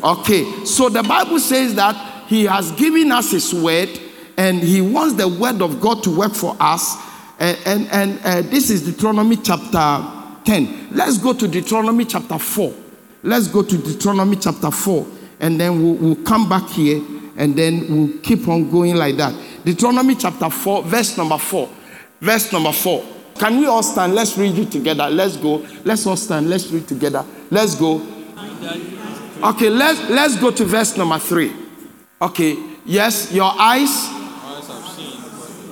Okay, 0.04 0.64
so 0.64 0.88
the 0.88 1.02
Bible 1.02 1.40
says 1.40 1.74
that 1.74 1.96
He 2.28 2.44
has 2.44 2.70
given 2.72 3.10
us 3.10 3.32
His 3.32 3.52
word 3.52 3.88
and 4.36 4.60
He 4.60 4.80
wants 4.80 5.14
the 5.14 5.26
word 5.26 5.60
of 5.60 5.80
God 5.80 6.04
to 6.04 6.16
work 6.16 6.34
for 6.34 6.56
us. 6.60 6.94
And, 7.40 7.58
and, 7.66 7.88
and 7.88 8.20
uh, 8.24 8.42
this 8.48 8.70
is 8.70 8.84
Deuteronomy 8.84 9.36
chapter 9.36 10.06
10. 10.44 10.90
Let's 10.92 11.18
go 11.18 11.32
to 11.32 11.48
Deuteronomy 11.48 12.04
chapter 12.04 12.38
4. 12.38 12.72
Let's 13.24 13.48
go 13.48 13.62
to 13.62 13.76
Deuteronomy 13.76 14.36
chapter 14.36 14.70
4, 14.70 15.06
and 15.40 15.60
then 15.60 15.82
we'll, 15.82 15.94
we'll 15.94 16.24
come 16.24 16.48
back 16.48 16.68
here 16.70 17.02
and 17.36 17.54
then 17.54 17.86
we'll 17.88 18.18
keep 18.20 18.48
on 18.48 18.70
going 18.70 18.96
like 18.96 19.16
that. 19.16 19.34
Deuteronomy 19.66 20.14
chapter 20.14 20.48
4, 20.48 20.84
verse 20.84 21.16
number 21.18 21.36
4. 21.36 21.68
Verse 22.20 22.52
number 22.52 22.70
4. 22.70 23.04
Can 23.36 23.58
we 23.58 23.66
all 23.66 23.82
stand? 23.82 24.14
Let's 24.14 24.38
read 24.38 24.56
it 24.56 24.70
together. 24.70 25.10
Let's 25.10 25.36
go. 25.36 25.66
Let's 25.84 26.06
all 26.06 26.16
stand. 26.16 26.48
Let's 26.48 26.68
read 26.68 26.86
together. 26.86 27.24
Let's 27.50 27.74
go. 27.74 28.00
Okay, 29.42 29.68
let's 29.68 30.08
let's 30.08 30.36
go 30.36 30.52
to 30.52 30.64
verse 30.64 30.96
number 30.96 31.18
3. 31.18 31.52
Okay. 32.22 32.56
Yes, 32.84 33.32
your 33.32 33.52
eyes 33.58 34.06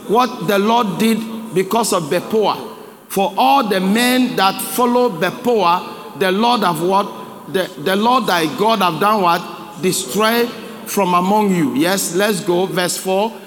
what 0.08 0.48
the 0.48 0.58
Lord 0.58 0.98
did 0.98 1.54
because 1.54 1.92
of 1.92 2.10
Baal-peor. 2.10 2.76
For 3.08 3.32
all 3.36 3.68
the 3.68 3.78
men 3.78 4.34
that 4.34 4.60
follow 4.60 5.08
Baal-peor, 5.08 6.18
the 6.18 6.32
Lord 6.32 6.62
have 6.62 6.82
what? 6.82 7.52
The, 7.52 7.70
the 7.84 7.94
Lord 7.94 8.26
thy 8.26 8.46
God 8.58 8.80
have 8.80 9.00
done 9.00 9.22
what? 9.22 9.80
Destroy 9.80 10.46
from 10.86 11.14
among 11.14 11.54
you. 11.54 11.76
Yes, 11.76 12.16
let's 12.16 12.40
go. 12.40 12.66
Verse 12.66 12.98
4. 12.98 13.43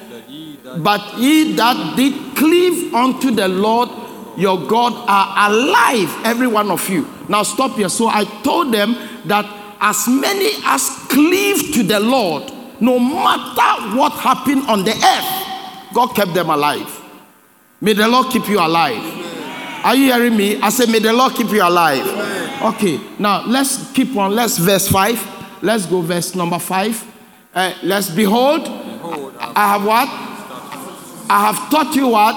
But 0.78 1.18
ye 1.18 1.54
that 1.54 1.96
did 1.96 2.36
cleave 2.36 2.94
unto 2.94 3.32
the 3.32 3.48
Lord 3.48 3.90
your 4.38 4.68
God 4.68 4.94
are 5.08 5.50
alive, 5.50 6.26
every 6.26 6.48
one 6.48 6.70
of 6.70 6.88
you. 6.90 7.08
Now 7.28 7.42
stop 7.42 7.72
here. 7.72 7.90
So 7.90 8.08
I 8.08 8.24
told 8.44 8.72
them 8.72 8.96
that 9.26 9.46
as 9.82 10.08
many 10.08 10.52
as 10.64 10.90
cleave 11.10 11.74
to 11.74 11.84
the 11.84 12.00
Lord, 12.00 12.44
no 12.80 13.00
matter 13.00 13.98
what 13.98 14.14
happened 14.14 14.68
on 14.68 14.84
the 14.84 14.92
earth, 14.92 15.94
God 15.94 16.16
kept 16.16 16.36
them 16.36 16.52
alive. 16.52 17.02
May 17.82 17.94
the 17.94 18.08
Lord 18.08 18.32
keep 18.32 18.48
you 18.48 18.60
alive. 18.60 19.26
Are 19.84 19.96
you 19.96 20.14
hearing 20.14 20.38
me? 20.38 20.62
I 20.62 20.70
said, 20.70 20.90
May 20.90 21.00
the 21.00 21.14
Lord 21.14 21.34
keep 21.34 21.50
you 21.50 21.64
alive. 21.64 22.06
Okay, 22.76 23.00
now 23.18 23.44
let's 23.46 23.92
keep 23.92 24.16
on. 24.16 24.36
Let's 24.36 24.58
verse 24.58 24.88
5. 24.88 25.64
Let's 25.64 25.86
go, 25.88 26.02
verse 26.02 26.36
number 26.36 26.60
5. 26.60 27.14
Uh, 27.54 27.74
let's 27.82 28.10
behold, 28.12 28.64
behold 28.66 29.36
I 29.40 29.78
have 29.78 29.86
what? 29.86 30.27
I 31.30 31.52
have 31.52 31.70
taught 31.70 31.96
you 31.96 32.10
what? 32.10 32.36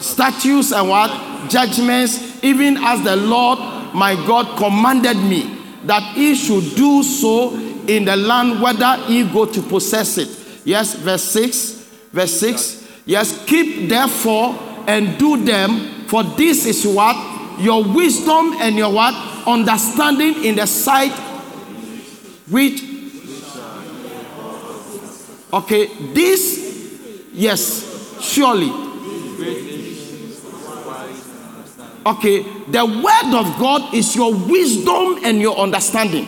Statutes 0.00 0.72
and 0.72 0.88
what? 0.88 1.50
Judgments, 1.50 2.42
even 2.42 2.76
as 2.78 3.02
the 3.02 3.16
Lord 3.16 3.58
my 3.94 4.14
God 4.26 4.56
commanded 4.56 5.16
me 5.16 5.58
that 5.84 6.14
he 6.14 6.34
should 6.34 6.76
do 6.76 7.02
so 7.02 7.54
in 7.54 8.04
the 8.04 8.16
land 8.16 8.60
whether 8.60 8.96
he 9.06 9.24
go 9.24 9.46
to 9.46 9.62
possess 9.62 10.18
it. 10.18 10.28
Yes, 10.64 10.94
verse 10.94 11.24
6. 11.24 11.72
Verse 12.12 12.32
6. 12.40 13.02
Yes, 13.06 13.44
keep 13.46 13.88
therefore 13.88 14.56
and 14.86 15.18
do 15.18 15.42
them, 15.42 16.06
for 16.06 16.22
this 16.22 16.66
is 16.66 16.86
what? 16.86 17.60
Your 17.60 17.82
wisdom 17.82 18.54
and 18.60 18.76
your 18.76 18.92
what? 18.92 19.14
Understanding 19.46 20.44
in 20.44 20.56
the 20.56 20.66
sight 20.66 21.12
which 22.50 22.90
Okay, 25.52 25.86
this, 26.14 27.26
yes, 27.32 27.89
surely. 28.22 28.70
Okay, 32.06 32.42
the 32.68 32.84
word 32.86 33.34
of 33.34 33.58
God 33.58 33.94
is 33.94 34.16
your 34.16 34.34
wisdom 34.34 35.20
and 35.22 35.40
your 35.40 35.56
understanding. 35.58 36.26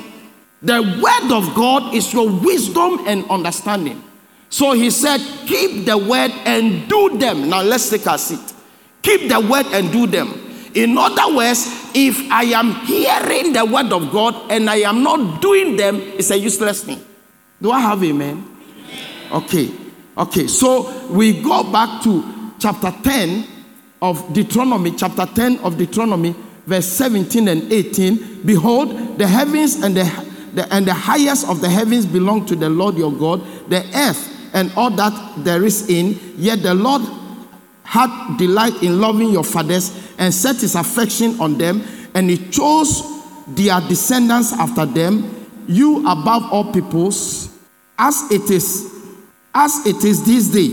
The 0.60 0.80
word 0.82 1.32
of 1.32 1.54
God 1.54 1.94
is 1.94 2.12
your 2.12 2.28
wisdom 2.28 3.04
and 3.06 3.28
understanding. 3.30 4.02
So 4.48 4.72
he 4.72 4.90
said, 4.90 5.18
Keep 5.46 5.86
the 5.86 5.96
word 5.96 6.30
and 6.44 6.88
do 6.88 7.16
them. 7.18 7.48
Now 7.48 7.62
let's 7.62 7.88
take 7.88 8.06
a 8.06 8.18
seat. 8.18 8.52
Keep 9.00 9.30
the 9.30 9.40
word 9.40 9.66
and 9.72 9.90
do 9.90 10.06
them. 10.06 10.38
In 10.74 10.96
other 10.96 11.34
words, 11.34 11.66
if 11.94 12.30
I 12.30 12.44
am 12.44 12.72
hearing 12.86 13.52
the 13.52 13.64
word 13.64 13.92
of 13.92 14.12
God 14.12 14.50
and 14.50 14.70
I 14.70 14.76
am 14.76 15.02
not 15.02 15.40
doing 15.42 15.76
them, 15.76 15.96
it's 15.96 16.30
a 16.30 16.38
useless 16.38 16.84
thing. 16.84 17.00
Do 17.60 17.70
I 17.70 17.80
have 17.80 18.02
amen? 18.04 18.46
Okay. 19.32 19.81
Okay. 20.16 20.46
So 20.46 21.08
we 21.08 21.42
go 21.42 21.70
back 21.70 22.02
to 22.04 22.52
chapter 22.58 22.92
10 23.02 23.46
of 24.00 24.32
Deuteronomy, 24.32 24.92
chapter 24.92 25.26
10 25.26 25.58
of 25.60 25.78
Deuteronomy, 25.78 26.34
verse 26.66 26.86
17 26.86 27.48
and 27.48 27.72
18. 27.72 28.42
Behold, 28.44 29.18
the 29.18 29.26
heavens 29.26 29.82
and 29.82 29.96
the, 29.96 30.04
the, 30.54 30.72
and 30.74 30.86
the 30.86 30.94
highest 30.94 31.48
of 31.48 31.60
the 31.60 31.68
heavens 31.68 32.04
belong 32.04 32.44
to 32.46 32.56
the 32.56 32.68
Lord 32.68 32.96
your 32.96 33.12
God, 33.12 33.40
the 33.68 33.84
earth 33.94 34.28
and 34.54 34.72
all 34.76 34.90
that 34.90 35.44
there 35.44 35.64
is 35.64 35.88
in. 35.88 36.18
Yet 36.36 36.62
the 36.62 36.74
Lord 36.74 37.02
had 37.84 38.36
delight 38.36 38.82
in 38.82 39.00
loving 39.00 39.30
your 39.30 39.44
fathers 39.44 39.96
and 40.18 40.32
set 40.32 40.56
his 40.56 40.74
affection 40.74 41.40
on 41.40 41.58
them, 41.58 41.82
and 42.14 42.28
he 42.28 42.38
chose 42.50 43.02
their 43.48 43.80
descendants 43.82 44.52
after 44.52 44.86
them, 44.86 45.48
you 45.66 46.00
above 46.08 46.50
all 46.52 46.72
peoples, 46.72 47.56
as 47.98 48.30
it 48.30 48.50
is 48.50 49.01
as 49.54 49.86
it 49.86 50.04
is 50.04 50.24
this 50.24 50.48
day. 50.48 50.70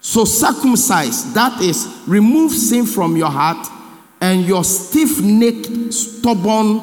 So 0.00 0.24
circumcise, 0.24 1.32
that 1.34 1.60
is, 1.60 2.02
remove 2.06 2.52
sin 2.52 2.86
from 2.86 3.16
your 3.16 3.30
heart, 3.30 3.66
and 4.20 4.44
your 4.44 4.64
stiff 4.64 5.20
necked, 5.20 5.92
stubborn, 5.92 6.80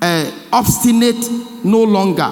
uh, 0.00 0.30
obstinate 0.52 1.28
no 1.64 1.82
longer. 1.82 2.30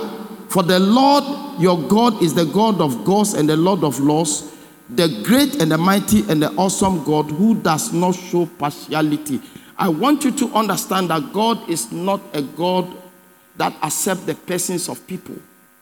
For 0.48 0.62
the 0.62 0.78
Lord 0.78 1.60
your 1.60 1.80
God 1.88 2.22
is 2.22 2.34
the 2.34 2.44
God 2.44 2.80
of 2.80 3.04
gods 3.04 3.34
and 3.34 3.48
the 3.48 3.56
Lord 3.56 3.82
of 3.82 3.98
laws, 4.00 4.54
the 4.88 5.22
great 5.24 5.60
and 5.60 5.70
the 5.70 5.76
mighty 5.76 6.20
and 6.30 6.42
the 6.42 6.50
awesome 6.52 7.04
God 7.04 7.30
who 7.30 7.56
does 7.60 7.92
not 7.92 8.14
show 8.14 8.46
partiality. 8.46 9.40
I 9.76 9.88
want 9.88 10.24
you 10.24 10.30
to 10.32 10.54
understand 10.54 11.10
that 11.10 11.32
God 11.32 11.68
is 11.68 11.92
not 11.92 12.20
a 12.32 12.42
God 12.42 12.90
that 13.56 13.74
accepts 13.82 14.22
the 14.22 14.34
persons 14.34 14.88
of 14.88 15.04
people. 15.06 15.36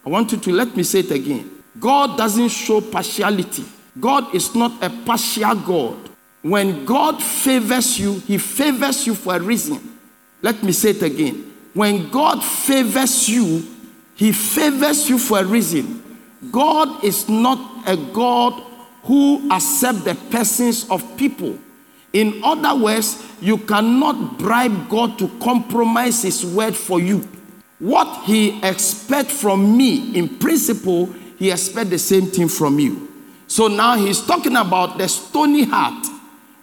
I 0.05 0.09
want 0.09 0.33
you 0.33 0.39
to 0.39 0.53
let 0.53 0.75
me 0.77 0.83
say 0.83 1.01
it 1.01 1.11
again. 1.11 1.56
God 1.79 2.17
doesn't 2.17 2.49
show 2.49 2.81
partiality. 2.81 3.65
God 3.99 4.35
is 4.35 4.55
not 4.55 4.83
a 4.83 4.91
partial 4.91 5.55
God. 5.55 6.11
When 6.43 6.85
God 6.85 7.23
favors 7.23 7.99
you, 7.99 8.21
He 8.21 8.39
favors 8.39 9.07
you 9.07 9.15
for 9.15 9.37
a 9.37 9.41
reason. 9.41 9.99
Let 10.43 10.63
me 10.63 10.73
say 10.73 10.91
it 10.91 11.03
again. 11.03 11.53
When 11.75 12.09
God 12.11 12.43
favors 12.45 13.29
you, 13.29 13.67
He 14.15 14.33
favors 14.33 15.09
you 15.09 15.19
for 15.19 15.41
a 15.41 15.45
reason. 15.45 16.03
God 16.53 17.03
is 17.05 17.29
not 17.29 17.89
a 17.89 17.97
God 17.97 18.63
who 19.03 19.51
accepts 19.51 20.05
the 20.05 20.15
persons 20.31 20.89
of 20.91 21.17
people. 21.17 21.59
In 22.13 22.43
other 22.45 22.75
words, 22.81 23.23
you 23.41 23.59
cannot 23.59 24.39
bribe 24.39 24.89
God 24.89 25.19
to 25.19 25.29
compromise 25.41 26.23
His 26.23 26.45
word 26.45 26.77
for 26.77 27.01
you. 27.01 27.29
What 27.79 28.25
He 28.25 28.59
expects 28.63 29.41
from 29.41 29.77
me, 29.77 30.17
in 30.17 30.39
principle, 30.39 31.15
he 31.39 31.51
expects 31.51 31.91
the 31.91 31.99
same 31.99 32.27
thing 32.27 32.49
from 32.49 32.79
you. 32.79 33.13
So 33.47 33.69
now 33.69 33.97
he's 33.97 34.21
talking 34.21 34.57
about 34.57 34.99
the 34.99 35.09
stony 35.09 35.65
heart. 35.65 36.07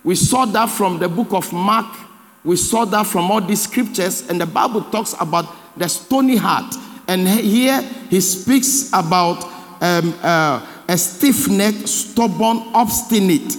We 0.04 0.16
saw 0.16 0.46
that 0.46 0.70
from 0.70 1.00
the 1.00 1.08
book 1.08 1.32
of 1.32 1.52
Mark. 1.54 1.96
We 2.44 2.58
saw 2.58 2.84
that 2.86 3.08
from 3.08 3.32
all 3.32 3.40
these 3.40 3.64
scriptures, 3.64 4.30
and 4.30 4.40
the 4.40 4.46
Bible 4.46 4.82
talks 4.82 5.16
about 5.20 5.46
the 5.78 5.88
stony 5.88 6.36
heart. 6.36 6.76
And 7.08 7.28
here 7.28 7.82
he 8.10 8.20
speaks 8.20 8.90
about 8.90 9.44
um, 9.82 10.14
uh, 10.22 10.66
a 10.88 10.98
stiff 10.98 11.50
neck, 11.50 11.76
stubborn, 11.86 12.64
obstinate. 12.74 13.56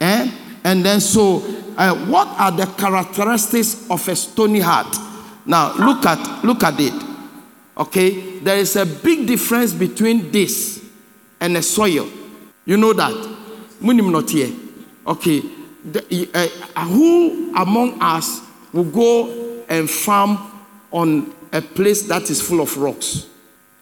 Eh? 0.00 0.30
And 0.64 0.84
then, 0.84 1.00
so 1.00 1.42
uh, 1.76 1.94
what 2.06 2.28
are 2.38 2.50
the 2.50 2.66
characteristics 2.78 3.88
of 3.90 4.06
a 4.08 4.16
stony 4.16 4.60
heart? 4.60 4.96
Now, 5.46 5.74
look 5.76 6.06
at 6.06 6.44
look 6.44 6.64
at 6.64 6.80
it. 6.80 7.13
Okay, 7.76 8.38
there 8.38 8.56
is 8.56 8.76
a 8.76 8.86
big 8.86 9.26
difference 9.26 9.72
between 9.72 10.30
this 10.30 10.84
and 11.40 11.56
a 11.56 11.62
soil. 11.62 12.08
You 12.64 12.76
know 12.76 12.92
that. 12.92 13.12
Munim 13.80 14.10
not 14.12 14.30
here. 14.30 14.52
Okay, 15.06 15.42
the, 15.84 16.30
uh, 16.32 16.84
who 16.86 17.54
among 17.56 18.00
us 18.00 18.40
will 18.72 18.84
go 18.84 19.64
and 19.68 19.90
farm 19.90 20.38
on 20.90 21.34
a 21.52 21.60
place 21.60 22.02
that 22.02 22.30
is 22.30 22.40
full 22.40 22.60
of 22.60 22.76
rocks? 22.78 23.26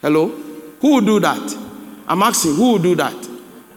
Hello? 0.00 0.28
Who 0.80 0.94
will 0.94 1.00
do 1.00 1.20
that? 1.20 1.56
I'm 2.08 2.22
asking, 2.22 2.56
who 2.56 2.72
will 2.72 2.78
do 2.78 2.94
that? 2.96 3.14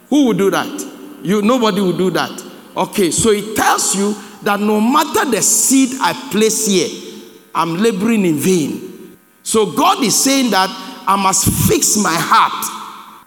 Who 0.09 0.27
will 0.27 0.33
do 0.33 0.49
that? 0.49 0.91
You 1.23 1.41
nobody 1.41 1.81
will 1.81 1.97
do 1.97 2.09
that. 2.11 2.43
Okay, 2.75 3.11
so 3.11 3.31
it 3.31 3.55
tells 3.55 3.95
you 3.95 4.15
that 4.43 4.59
no 4.59 4.79
matter 4.81 5.29
the 5.29 5.41
seed 5.41 5.89
I 6.01 6.13
place 6.31 6.67
here, 6.67 6.89
I'm 7.53 7.77
laboring 7.77 8.25
in 8.25 8.37
vain. 8.37 8.94
So 9.45 9.71
God 9.71 10.03
is 10.03 10.21
saying 10.21 10.49
that 10.51 10.69
I 11.07 11.15
must 11.15 11.45
fix 11.69 11.95
my 11.97 12.15
heart, 12.17 12.65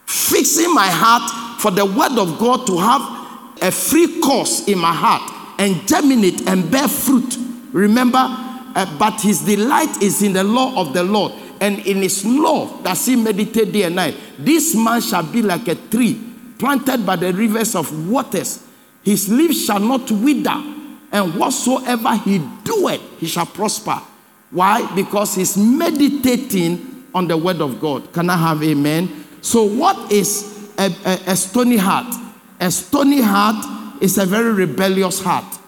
fixing 0.04 0.74
my 0.74 0.88
heart 0.88 1.60
for 1.60 1.70
the 1.70 1.86
word 1.86 2.18
of 2.18 2.40
God 2.40 2.66
to 2.66 2.76
have 2.76 3.62
a 3.62 3.70
free 3.70 4.20
course 4.20 4.66
in 4.66 4.78
my 4.78 4.92
heart 4.92 5.22
and 5.60 5.86
germinate 5.86 6.48
and 6.48 6.68
bear 6.68 6.88
fruit. 6.88 7.36
Remember, 7.72 8.18
uh, 8.18 8.98
but 8.98 9.20
his 9.20 9.44
delight 9.44 10.02
is 10.02 10.20
in 10.20 10.32
the 10.32 10.42
law 10.42 10.80
of 10.80 10.92
the 10.92 11.04
Lord, 11.04 11.34
and 11.60 11.78
in 11.86 11.98
his 11.98 12.24
law 12.24 12.66
does 12.82 13.06
he 13.06 13.14
meditate 13.14 13.70
day 13.70 13.84
and 13.84 13.94
night. 13.94 14.16
This 14.40 14.74
man 14.74 15.00
shall 15.00 15.22
be 15.22 15.40
like 15.40 15.68
a 15.68 15.76
tree 15.76 16.20
planted 16.58 17.06
by 17.06 17.14
the 17.14 17.32
rivers 17.32 17.76
of 17.76 18.08
waters. 18.08 18.66
His 19.04 19.28
leaves 19.28 19.64
shall 19.64 19.78
not 19.78 20.10
wither, 20.10 20.64
and 21.12 21.34
whatsoever 21.36 22.16
he 22.16 22.38
doeth, 22.64 23.00
he 23.20 23.28
shall 23.28 23.46
prosper. 23.46 24.00
Why? 24.50 24.94
Because 24.94 25.34
he's 25.34 25.56
meditating 25.56 27.06
on 27.14 27.28
the 27.28 27.36
word 27.36 27.60
of 27.60 27.80
God. 27.80 28.12
Can 28.12 28.30
I 28.30 28.36
have 28.36 28.62
amen? 28.62 29.26
So, 29.40 29.64
what 29.64 30.10
is 30.10 30.70
a, 30.78 30.86
a, 31.04 31.32
a 31.32 31.36
stony 31.36 31.76
heart? 31.76 32.14
A 32.60 32.70
stony 32.70 33.20
heart 33.20 34.02
is 34.02 34.18
a 34.18 34.26
very 34.26 34.52
rebellious 34.52 35.20
heart. 35.20 35.58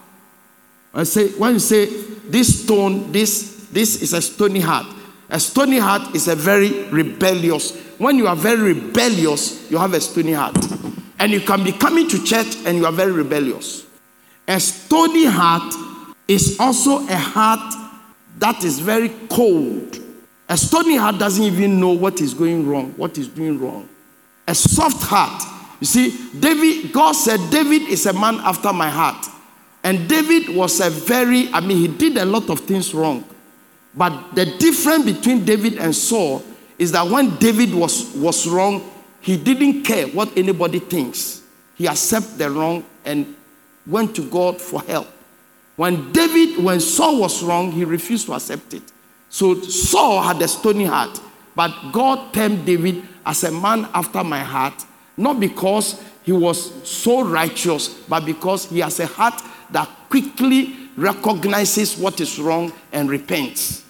I 0.92 1.04
say 1.04 1.28
when 1.32 1.54
you 1.54 1.58
say 1.60 1.86
this 1.86 2.64
stone, 2.64 3.12
this 3.12 3.68
this 3.72 4.02
is 4.02 4.12
a 4.12 4.22
stony 4.22 4.60
heart. 4.60 4.86
A 5.28 5.38
stony 5.38 5.78
heart 5.78 6.14
is 6.14 6.26
a 6.26 6.34
very 6.34 6.84
rebellious. 6.90 7.76
When 7.98 8.16
you 8.16 8.26
are 8.26 8.34
very 8.34 8.72
rebellious, 8.72 9.70
you 9.70 9.78
have 9.78 9.94
a 9.94 10.00
stony 10.00 10.32
heart. 10.32 10.56
And 11.20 11.30
you 11.30 11.40
can 11.40 11.62
be 11.62 11.72
coming 11.72 12.08
to 12.08 12.24
church 12.24 12.56
and 12.64 12.76
you 12.76 12.86
are 12.86 12.92
very 12.92 13.12
rebellious. 13.12 13.86
A 14.48 14.58
stony 14.58 15.26
heart 15.26 15.72
is 16.26 16.58
also 16.58 17.06
a 17.06 17.16
heart 17.16 17.74
that 18.40 18.64
is 18.64 18.80
very 18.80 19.10
cold. 19.28 19.98
A 20.48 20.56
stony 20.56 20.96
heart 20.96 21.18
doesn't 21.18 21.44
even 21.44 21.78
know 21.78 21.90
what 21.90 22.20
is 22.20 22.34
going 22.34 22.66
wrong, 22.66 22.92
what 22.96 23.16
is 23.18 23.28
doing 23.28 23.60
wrong. 23.60 23.88
A 24.48 24.54
soft 24.54 25.02
heart. 25.04 25.42
You 25.78 25.86
see, 25.86 26.28
David, 26.38 26.92
God 26.92 27.12
said, 27.12 27.38
David 27.50 27.82
is 27.82 28.06
a 28.06 28.12
man 28.12 28.36
after 28.40 28.72
my 28.72 28.90
heart. 28.90 29.26
And 29.84 30.08
David 30.08 30.54
was 30.54 30.80
a 30.80 30.90
very, 30.90 31.48
I 31.52 31.60
mean, 31.60 31.76
he 31.76 31.88
did 31.88 32.16
a 32.16 32.24
lot 32.24 32.50
of 32.50 32.60
things 32.60 32.92
wrong. 32.92 33.24
But 33.94 34.34
the 34.34 34.46
difference 34.46 35.04
between 35.04 35.44
David 35.44 35.78
and 35.78 35.94
Saul 35.94 36.42
is 36.78 36.92
that 36.92 37.06
when 37.06 37.36
David 37.36 37.74
was, 37.74 38.14
was 38.14 38.46
wrong, 38.46 38.90
he 39.20 39.36
didn't 39.36 39.84
care 39.84 40.06
what 40.08 40.36
anybody 40.36 40.78
thinks. 40.78 41.42
He 41.76 41.86
accepted 41.86 42.38
the 42.38 42.50
wrong 42.50 42.84
and 43.04 43.36
went 43.86 44.16
to 44.16 44.28
God 44.28 44.60
for 44.60 44.82
help. 44.82 45.08
When 45.80 46.12
David, 46.12 46.62
when 46.62 46.78
Saul 46.78 47.20
was 47.20 47.42
wrong, 47.42 47.72
he 47.72 47.86
refused 47.86 48.26
to 48.26 48.34
accept 48.34 48.74
it. 48.74 48.82
So 49.30 49.62
Saul 49.62 50.20
had 50.20 50.42
a 50.42 50.46
stony 50.46 50.84
heart, 50.84 51.18
but 51.56 51.72
God 51.90 52.34
termed 52.34 52.66
David 52.66 53.02
as 53.24 53.44
a 53.44 53.50
man 53.50 53.88
after 53.94 54.22
my 54.22 54.40
heart, 54.40 54.74
not 55.16 55.40
because 55.40 55.98
he 56.22 56.32
was 56.32 56.86
so 56.86 57.24
righteous, 57.24 57.88
but 57.88 58.26
because 58.26 58.68
he 58.68 58.80
has 58.80 59.00
a 59.00 59.06
heart 59.06 59.40
that 59.70 59.88
quickly 60.10 60.76
recognizes 60.98 61.96
what 61.96 62.20
is 62.20 62.38
wrong 62.38 62.74
and 62.92 63.08
repents. 63.08 63.82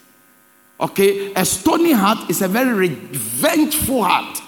Okay, 0.78 1.34
a 1.34 1.44
stony 1.44 1.90
heart 1.90 2.30
is 2.30 2.40
a 2.40 2.46
very 2.46 2.72
revengeful 2.72 4.04
heart. 4.04 4.40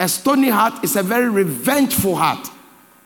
A 0.00 0.08
stony 0.08 0.48
heart 0.48 0.82
is 0.82 0.96
a 0.96 1.02
very 1.02 1.28
revengeful 1.28 2.16
heart. 2.16 2.48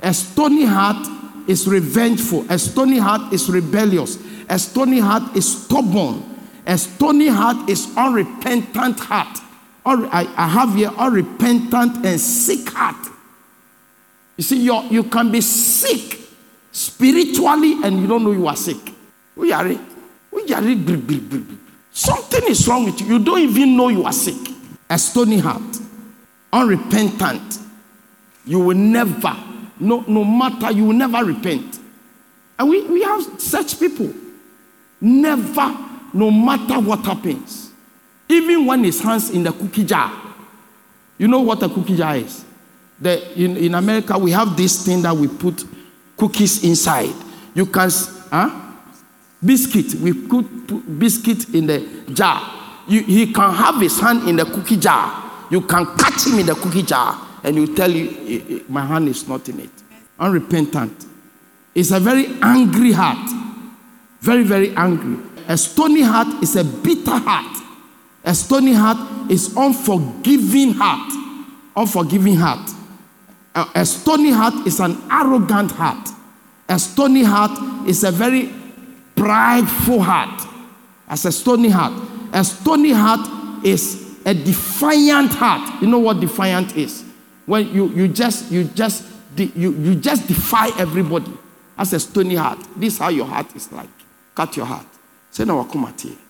A 0.01 0.15
stony 0.15 0.65
heart 0.65 1.09
is 1.49 1.67
revengeful. 1.67 2.47
A 2.51 2.59
stony 2.59 2.99
heart 2.99 3.33
is 3.33 3.49
rebellious. 3.49 4.19
A 4.49 4.59
stony 4.59 4.99
heart 4.99 5.37
is 5.37 5.65
stubborn. 5.65 6.23
A 6.67 6.79
stony 6.79 7.29
heart 7.29 7.69
is 7.69 7.89
unrepentant 7.97 9.01
heart. 9.01 9.39
I 9.85 10.49
have 10.49 10.75
here 10.75 10.91
unrepentant 10.97 12.07
and 12.07 12.21
sick 12.21 12.69
heart. 12.69 13.09
You 14.37 14.45
see, 14.45 14.63
you 14.63 14.83
you 14.85 15.05
can 15.05 15.31
be 15.31 15.41
sick 15.41 16.21
spiritually 16.71 17.79
and 17.85 18.01
you 18.01 18.07
don't 18.07 18.25
know 18.25 18.33
you 18.33 18.47
are 18.47 18.57
sick. 18.57 18.79
We 19.37 19.53
are 19.53 19.67
we 20.31 20.53
are 20.53 20.63
Something 21.93 22.45
is 22.49 22.67
wrong 22.67 22.85
with 22.87 23.01
you. 23.01 23.07
You 23.07 23.19
don't 23.19 23.41
even 23.41 23.77
know 23.77 23.89
you 23.89 24.05
are 24.05 24.13
sick. 24.13 24.37
A 24.89 24.99
stony 24.99 25.39
heart, 25.39 25.79
unrepentant. 26.53 27.59
You 28.45 28.59
will 28.61 28.77
never, 28.77 29.37
no, 29.83 30.05
no 30.07 30.25
matter, 30.25 30.71
you 30.71 30.85
will 30.85 30.93
never 30.95 31.25
repent. 31.25 31.79
And 32.59 32.69
we, 32.69 32.83
we 32.87 33.03
have 33.03 33.41
such 33.41 33.79
people. 33.79 34.13
Never, 35.01 35.77
no 36.13 36.31
matter 36.31 36.79
what 36.81 37.05
happens. 37.05 37.71
Even 38.29 38.67
when 38.67 38.85
his 38.85 39.01
hands 39.01 39.31
in 39.31 39.43
the 39.43 39.53
cookie 39.53 39.85
jar. 39.85 40.13
You 41.19 41.29
know 41.29 41.41
what 41.41 41.63
a 41.63 41.69
cookie 41.69 41.97
jar 41.97 42.17
is? 42.17 42.45
The, 43.01 43.41
in, 43.41 43.57
in 43.57 43.75
America, 43.75 44.17
we 44.17 44.31
have 44.31 44.57
this 44.57 44.87
thing 44.87 45.03
that 45.03 45.15
we 45.15 45.27
put 45.27 45.65
cookies 46.17 46.63
inside. 46.63 47.15
You 47.55 47.67
can, 47.67 47.91
huh? 48.31 48.61
Biscuit. 49.45 50.01
We 50.01 50.13
put, 50.13 50.69
put 50.69 50.99
biscuit 50.99 51.53
in 51.53 51.67
the 51.67 52.05
jar. 52.13 52.61
You, 52.87 53.03
he 53.03 53.33
can 53.33 53.53
have 53.53 53.81
his 53.81 53.99
hand 54.01 54.29
in 54.29 54.37
the 54.37 54.45
cookie 54.45 54.77
jar. 54.77 55.47
You 55.51 55.61
can 55.61 55.85
catch 55.97 56.27
him 56.27 56.39
in 56.39 56.47
the 56.47 56.55
cookie 56.55 56.83
jar, 56.83 57.21
and 57.45 57.57
he 57.57 57.65
will 57.65 57.75
tell 57.75 57.91
you, 57.91 58.09
eh, 58.27 58.55
eh, 58.57 58.59
My 58.69 58.87
hand 58.87 59.09
is 59.09 59.27
not 59.27 59.49
in 59.49 59.61
it. 59.61 59.71
Unrepentant. 60.19 61.07
It's 61.75 61.91
a 61.91 61.99
very 62.01 62.27
angry 62.41 62.93
heart. 62.93 63.29
Very, 64.21 64.45
very 64.45 64.75
angry. 64.77 65.19
A 65.49 65.57
stony 65.57 66.03
heart 66.03 66.43
is 66.43 66.55
a 66.57 66.65
bitter 66.65 67.17
heart. 67.17 67.59
A 68.25 68.35
stony 68.35 68.73
heart 68.73 69.31
is 69.31 69.57
unforgiving 69.57 70.75
heart. 70.75 71.13
Unforgiving 71.75 72.37
heart. 72.37 72.71
A, 73.55 73.67
a 73.75 73.87
stony 73.87 74.31
heart 74.31 74.67
is 74.67 74.79
an 74.79 74.97
arrogant 75.11 75.73
heart. 75.73 76.09
A 76.69 76.79
stony 76.79 77.25
heart 77.25 77.89
is 77.89 78.05
a 78.05 78.13
very 78.13 78.53
prideful 79.17 80.01
heart. 80.01 80.43
As 81.09 81.25
a 81.25 81.33
stony 81.33 81.69
heart. 81.69 81.93
A 82.33 82.45
stony 82.45 82.93
heart 82.93 83.65
is 83.65 84.17
a 84.25 84.33
defiant 84.35 85.33
heart. 85.33 85.83
You 85.83 85.89
know 85.89 85.99
what 85.99 86.21
defiant 86.21 86.77
is? 86.77 87.02
When 87.47 87.69
you, 87.73 87.89
you 87.89 88.09
just 88.09 88.51
you 88.51 88.65
just 88.65 89.05
you, 89.37 89.73
you 89.73 89.95
just 89.97 90.29
defy 90.29 90.71
everybody. 90.79 91.33
As 91.77 91.93
a 91.95 92.01
stony 92.01 92.35
heart. 92.35 92.59
This 92.77 92.95
is 92.95 92.99
how 92.99 93.09
your 93.09 93.25
heart 93.25 93.57
is 93.57 93.73
like. 93.73 93.89
Cut 94.35 94.57
your 94.57 94.67
heart. 94.67 94.87
Say 95.31 95.45
no 95.45 95.67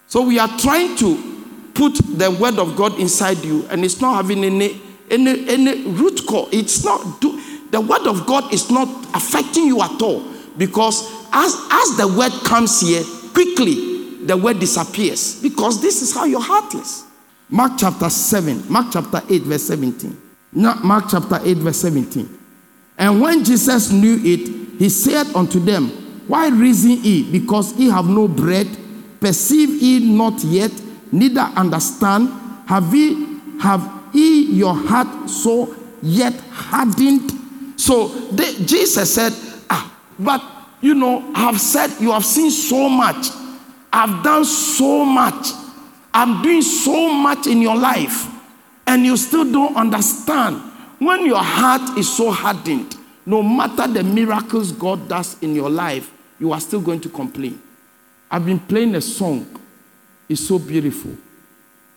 So 0.06 0.22
we 0.22 0.38
are 0.38 0.48
trying 0.58 0.96
to 0.96 1.42
put 1.74 1.94
the 1.96 2.30
word 2.30 2.58
of 2.58 2.76
God 2.76 2.98
inside 3.00 3.38
you, 3.38 3.66
and 3.66 3.84
it's 3.84 4.00
not 4.00 4.14
having 4.14 4.44
any 4.44 4.80
any, 5.10 5.48
any 5.48 5.82
root 5.88 6.20
cause. 6.26 6.48
It's 6.52 6.84
not 6.84 7.20
do, 7.20 7.40
the 7.70 7.80
word 7.80 8.06
of 8.06 8.26
God 8.26 8.52
is 8.52 8.70
not 8.70 8.88
affecting 9.14 9.66
you 9.66 9.82
at 9.82 10.00
all 10.00 10.24
because 10.56 11.10
as, 11.32 11.54
as 11.70 11.96
the 11.96 12.14
word 12.16 12.32
comes 12.44 12.80
here, 12.80 13.02
quickly 13.32 14.24
the 14.24 14.36
word 14.36 14.58
disappears 14.58 15.40
because 15.42 15.80
this 15.82 16.02
is 16.02 16.14
how 16.14 16.24
your 16.24 16.40
heart 16.42 16.74
is. 16.74 17.04
Mark 17.50 17.72
chapter 17.76 18.08
7, 18.08 18.70
Mark 18.70 18.86
chapter 18.92 19.22
8, 19.28 19.42
verse 19.42 19.64
17. 19.64 20.16
Mark 20.52 21.04
chapter 21.10 21.40
8, 21.42 21.56
verse 21.58 21.78
17. 21.78 22.38
And 22.98 23.20
when 23.20 23.44
Jesus 23.44 23.90
knew 23.90 24.18
it, 24.22 24.78
he 24.78 24.88
said 24.88 25.34
unto 25.34 25.58
them, 25.58 25.88
Why 26.28 26.48
reason 26.48 27.02
ye? 27.02 27.30
Because 27.30 27.74
ye 27.74 27.88
have 27.88 28.06
no 28.06 28.28
bread. 28.28 28.68
Perceive 29.20 29.70
ye 29.82 30.14
not 30.14 30.42
yet, 30.44 30.72
neither 31.10 31.40
understand. 31.40 32.28
Have 32.66 32.94
ye 32.94 33.38
have 33.60 34.02
ye 34.12 34.42
your 34.52 34.74
heart 34.74 35.30
so 35.30 35.74
yet 36.02 36.34
hardened? 36.50 37.30
So 37.80 38.08
they, 38.08 38.54
Jesus 38.64 39.14
said, 39.14 39.32
Ah, 39.70 39.96
but 40.18 40.42
you 40.82 40.94
know, 40.94 41.30
I've 41.34 41.60
said, 41.60 41.90
you 42.00 42.10
have 42.12 42.24
seen 42.24 42.50
so 42.50 42.88
much. 42.88 43.28
I've 43.92 44.22
done 44.24 44.44
so 44.44 45.04
much. 45.04 45.48
I'm 46.12 46.42
doing 46.42 46.62
so 46.62 47.12
much 47.12 47.46
in 47.46 47.62
your 47.62 47.76
life. 47.76 48.31
And 48.92 49.06
you 49.06 49.16
still 49.16 49.50
don't 49.50 49.74
understand. 49.74 50.60
When 50.98 51.24
your 51.24 51.42
heart 51.42 51.96
is 51.98 52.14
so 52.14 52.30
hardened, 52.30 52.94
no 53.24 53.42
matter 53.42 53.86
the 53.86 54.04
miracles 54.04 54.72
God 54.72 55.08
does 55.08 55.40
in 55.42 55.54
your 55.54 55.70
life, 55.70 56.12
you 56.38 56.52
are 56.52 56.60
still 56.60 56.80
going 56.80 57.00
to 57.00 57.08
complain. 57.08 57.60
I've 58.30 58.44
been 58.44 58.60
playing 58.60 58.94
a 58.94 59.00
song. 59.00 59.46
It's 60.28 60.46
so 60.46 60.58
beautiful. 60.58 61.16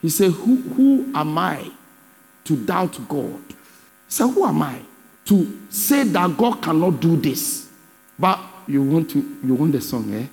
He 0.01 0.09
said, 0.09 0.31
Who, 0.31 0.55
who 0.55 1.11
am 1.13 1.37
I 1.37 1.69
to 2.45 2.55
doubt 2.55 2.97
God. 3.09 3.41
He 3.47 3.55
said, 4.07 4.27
who 4.27 4.45
am 4.45 4.61
I 4.61 4.79
to 5.25 5.61
say 5.69 6.03
that 6.03 6.37
God 6.37 6.61
cannot 6.61 7.01
do 7.01 7.17
this? 7.17 7.67
But 8.17 8.39
you 8.67 8.81
want 8.83 9.09
to 9.11 9.37
you 9.43 9.53
want 9.55 9.73
the 9.73 9.81
song, 9.81 10.13
eh? 10.13 10.27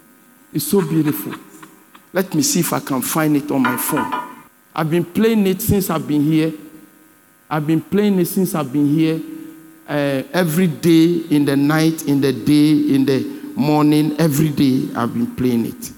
It's 0.52 0.66
so 0.66 0.86
beautiful. 0.86 1.34
Let 2.12 2.32
me 2.34 2.42
see 2.42 2.60
if 2.60 2.72
I 2.72 2.80
can 2.80 3.02
find 3.02 3.36
it 3.36 3.50
on 3.50 3.62
my 3.62 3.76
phone. 3.76 4.31
I've 4.74 4.90
been 4.90 5.04
playing 5.04 5.46
it 5.46 5.60
since 5.60 5.90
I've 5.90 6.06
been 6.06 6.22
here. 6.22 6.52
I've 7.50 7.66
been 7.66 7.82
playing 7.82 8.18
it 8.18 8.26
since 8.26 8.54
I've 8.54 8.72
been 8.72 8.88
here. 8.88 9.20
uh, 9.88 10.22
every 10.32 10.68
day, 10.68 11.22
in 11.30 11.44
the 11.44 11.56
night, 11.56 12.06
in 12.06 12.20
the 12.20 12.32
day, 12.32 12.94
in 12.94 13.04
the 13.04 13.20
morning, 13.56 14.16
every 14.18 14.48
day 14.48 14.88
I've 14.96 15.12
been 15.12 15.34
playing 15.34 15.66
it. 15.66 15.92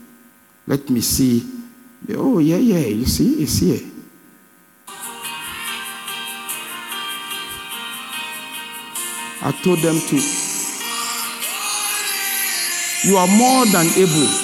Let 0.67 0.89
me 0.91 1.01
see. 1.01 1.43
Oh, 2.11 2.39
yeah, 2.39 2.57
yeah, 2.57 2.79
you 2.79 3.07
see, 3.07 3.43
it's 3.43 3.59
here. 3.59 3.81
I 9.47 9.53
told 9.63 9.79
them 9.81 10.01
to. 10.01 10.17
You 13.07 13.17
are 13.19 13.29
more 13.29 13.67
than 13.67 13.87
able. 13.99 14.44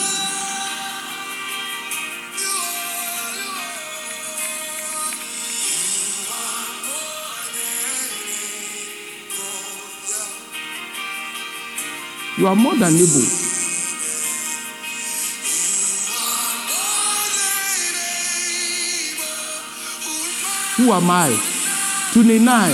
You 12.40 12.46
are 12.46 12.56
more 12.56 12.74
than 12.74 12.94
able. 12.94 13.26
Who 20.76 20.90
am 20.90 21.10
I 21.10 21.28
to 22.14 22.22
deny 22.22 22.70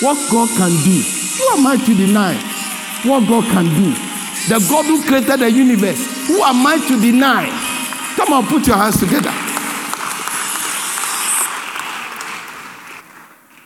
what 0.00 0.16
God 0.30 0.48
can 0.56 0.70
do? 0.70 1.02
Who 1.36 1.48
am 1.58 1.66
I 1.66 1.76
to 1.76 1.94
deny 1.94 2.32
what 3.04 3.28
God 3.28 3.44
can 3.52 3.64
do? 3.66 3.92
The 4.48 4.66
God 4.70 4.86
who 4.86 5.02
created 5.02 5.40
the 5.40 5.50
universe. 5.50 6.28
Who 6.28 6.42
am 6.42 6.66
I 6.66 6.78
to 6.88 6.98
deny? 6.98 7.50
Come 8.16 8.32
on, 8.32 8.46
put 8.46 8.66
your 8.66 8.76
hands 8.76 8.98
together. 8.98 9.32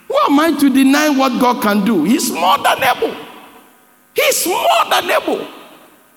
Who 0.09 0.17
am 0.29 0.41
I 0.41 0.59
to 0.59 0.69
deny 0.69 1.11
what 1.11 1.41
God 1.41 1.63
can 1.63 1.85
do? 1.85 2.03
He's 2.03 2.33
more 2.33 2.59
than 2.59 2.83
able. 2.83 3.36
He's 4.17 4.47
more 4.47 4.85
than 4.91 5.11
able. 5.11 5.47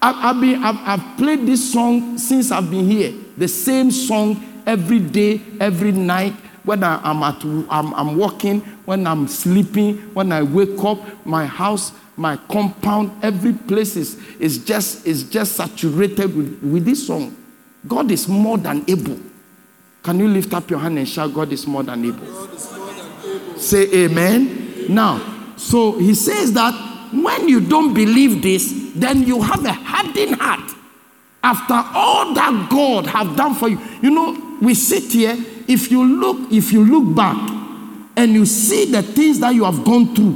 I've, 0.02 0.16
I've, 0.16 0.42
been, 0.42 0.64
I've, 0.64 0.78
I've 0.78 1.18
played 1.18 1.46
this 1.46 1.74
song 1.74 2.18
since 2.18 2.52
I've 2.52 2.72
been 2.72 2.90
here. 2.90 3.14
The 3.38 3.48
same 3.50 3.92
song 3.92 4.64
every 4.66 5.00
day, 5.00 5.42
every 5.60 5.92
night. 5.92 6.34
When 6.64 6.84
I, 6.84 7.10
am 7.10 7.24
at, 7.24 7.44
I'm, 7.44 7.94
I'm 7.94 8.16
walking, 8.16 8.62
when 8.86 9.06
I'm 9.06 9.28
sleeping, 9.28 9.98
when 10.14 10.32
I 10.32 10.44
wake 10.44 10.82
up, 10.84 11.00
my 11.26 11.46
house, 11.46 11.92
my 12.16 12.38
compound, 12.50 13.12
every 13.24 13.54
place 13.54 13.96
is, 13.96 14.20
is 14.40 14.64
just 14.64 15.08
is 15.08 15.24
just 15.24 15.54
saturated 15.54 16.36
with, 16.36 16.62
with 16.62 16.86
this 16.86 17.08
song. 17.08 17.36
God 17.88 18.12
is 18.12 18.28
more 18.28 18.58
than 18.58 18.84
able. 18.90 19.20
Can 20.04 20.20
you 20.20 20.28
lift 20.28 20.54
up 20.54 20.70
your 20.70 20.80
hand 20.80 20.98
and 20.98 21.08
shout, 21.08 21.34
God 21.34 21.52
is 21.52 21.66
more 21.66 21.82
than 21.82 22.06
able? 22.06 22.20
More 22.20 22.48
than 22.48 23.42
able. 23.48 23.58
Say 23.58 24.06
amen. 24.06 24.42
amen. 24.48 24.96
Now, 24.96 25.54
so 25.56 25.98
he 25.98 26.14
says 26.14 26.54
that 26.54 26.89
when 27.12 27.48
you 27.48 27.62
don't 27.62 27.94
believe 27.94 28.42
this, 28.42 28.74
then 28.96 29.24
you 29.24 29.42
have 29.42 29.64
a 29.66 29.74
hardened 29.74 30.36
heart. 30.36 30.72
After 31.44 31.74
all 31.74 32.34
that 32.34 32.68
God 32.70 33.08
have 33.08 33.36
done 33.36 33.56
for 33.56 33.70
you, 33.70 33.80
you 34.02 34.12
know, 34.12 34.58
we 34.62 34.74
sit 34.74 35.12
here. 35.12 35.38
If 35.68 35.90
you 35.92 36.04
look, 36.04 36.52
if 36.52 36.72
you 36.72 36.84
look 36.84 37.16
back, 37.16 37.38
and 38.18 38.34
you 38.34 38.46
see 38.46 38.92
the 38.92 39.02
things 39.02 39.40
that 39.40 39.56
you 39.56 39.64
have 39.64 39.86
gone 39.86 40.14
through, 40.14 40.36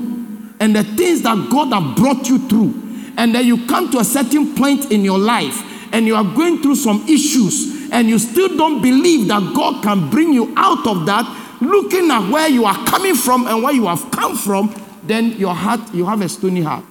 and 0.59 0.75
the 0.75 0.83
things 0.83 1.21
that 1.23 1.49
God 1.51 1.73
have 1.73 1.97
brought 1.97 2.29
you 2.29 2.39
through, 2.47 2.73
and 3.17 3.35
then 3.35 3.45
you 3.45 3.65
come 3.67 3.91
to 3.91 3.99
a 3.99 4.03
certain 4.03 4.55
point 4.55 4.91
in 4.91 5.03
your 5.03 5.19
life, 5.19 5.61
and 5.91 6.07
you 6.07 6.15
are 6.15 6.23
going 6.23 6.61
through 6.61 6.75
some 6.75 7.03
issues, 7.07 7.91
and 7.91 8.07
you 8.07 8.17
still 8.17 8.55
don't 8.55 8.81
believe 8.81 9.27
that 9.27 9.53
God 9.53 9.83
can 9.83 10.09
bring 10.09 10.31
you 10.31 10.53
out 10.55 10.87
of 10.87 11.05
that, 11.05 11.25
looking 11.61 12.09
at 12.09 12.29
where 12.31 12.47
you 12.47 12.65
are 12.65 12.85
coming 12.85 13.15
from 13.15 13.45
and 13.47 13.61
where 13.61 13.73
you 13.73 13.87
have 13.87 14.09
come 14.11 14.37
from, 14.37 14.73
then 15.05 15.31
your 15.33 15.53
heart, 15.53 15.93
you 15.93 16.05
have 16.05 16.21
a 16.21 16.29
stony 16.29 16.61
heart. 16.61 16.85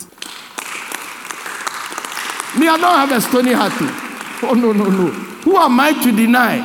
Me, 2.59 2.69
I 2.69 2.77
don't 2.77 3.09
have 3.09 3.13
a 3.13 3.21
stony 3.21 3.53
heart. 3.53 3.73
Oh, 4.43 4.55
no, 4.55 4.73
no, 4.73 4.85
no. 4.85 5.07
Who 5.11 5.57
am 5.57 5.81
I 5.81 5.93
to 6.03 6.13
deny? 6.13 6.61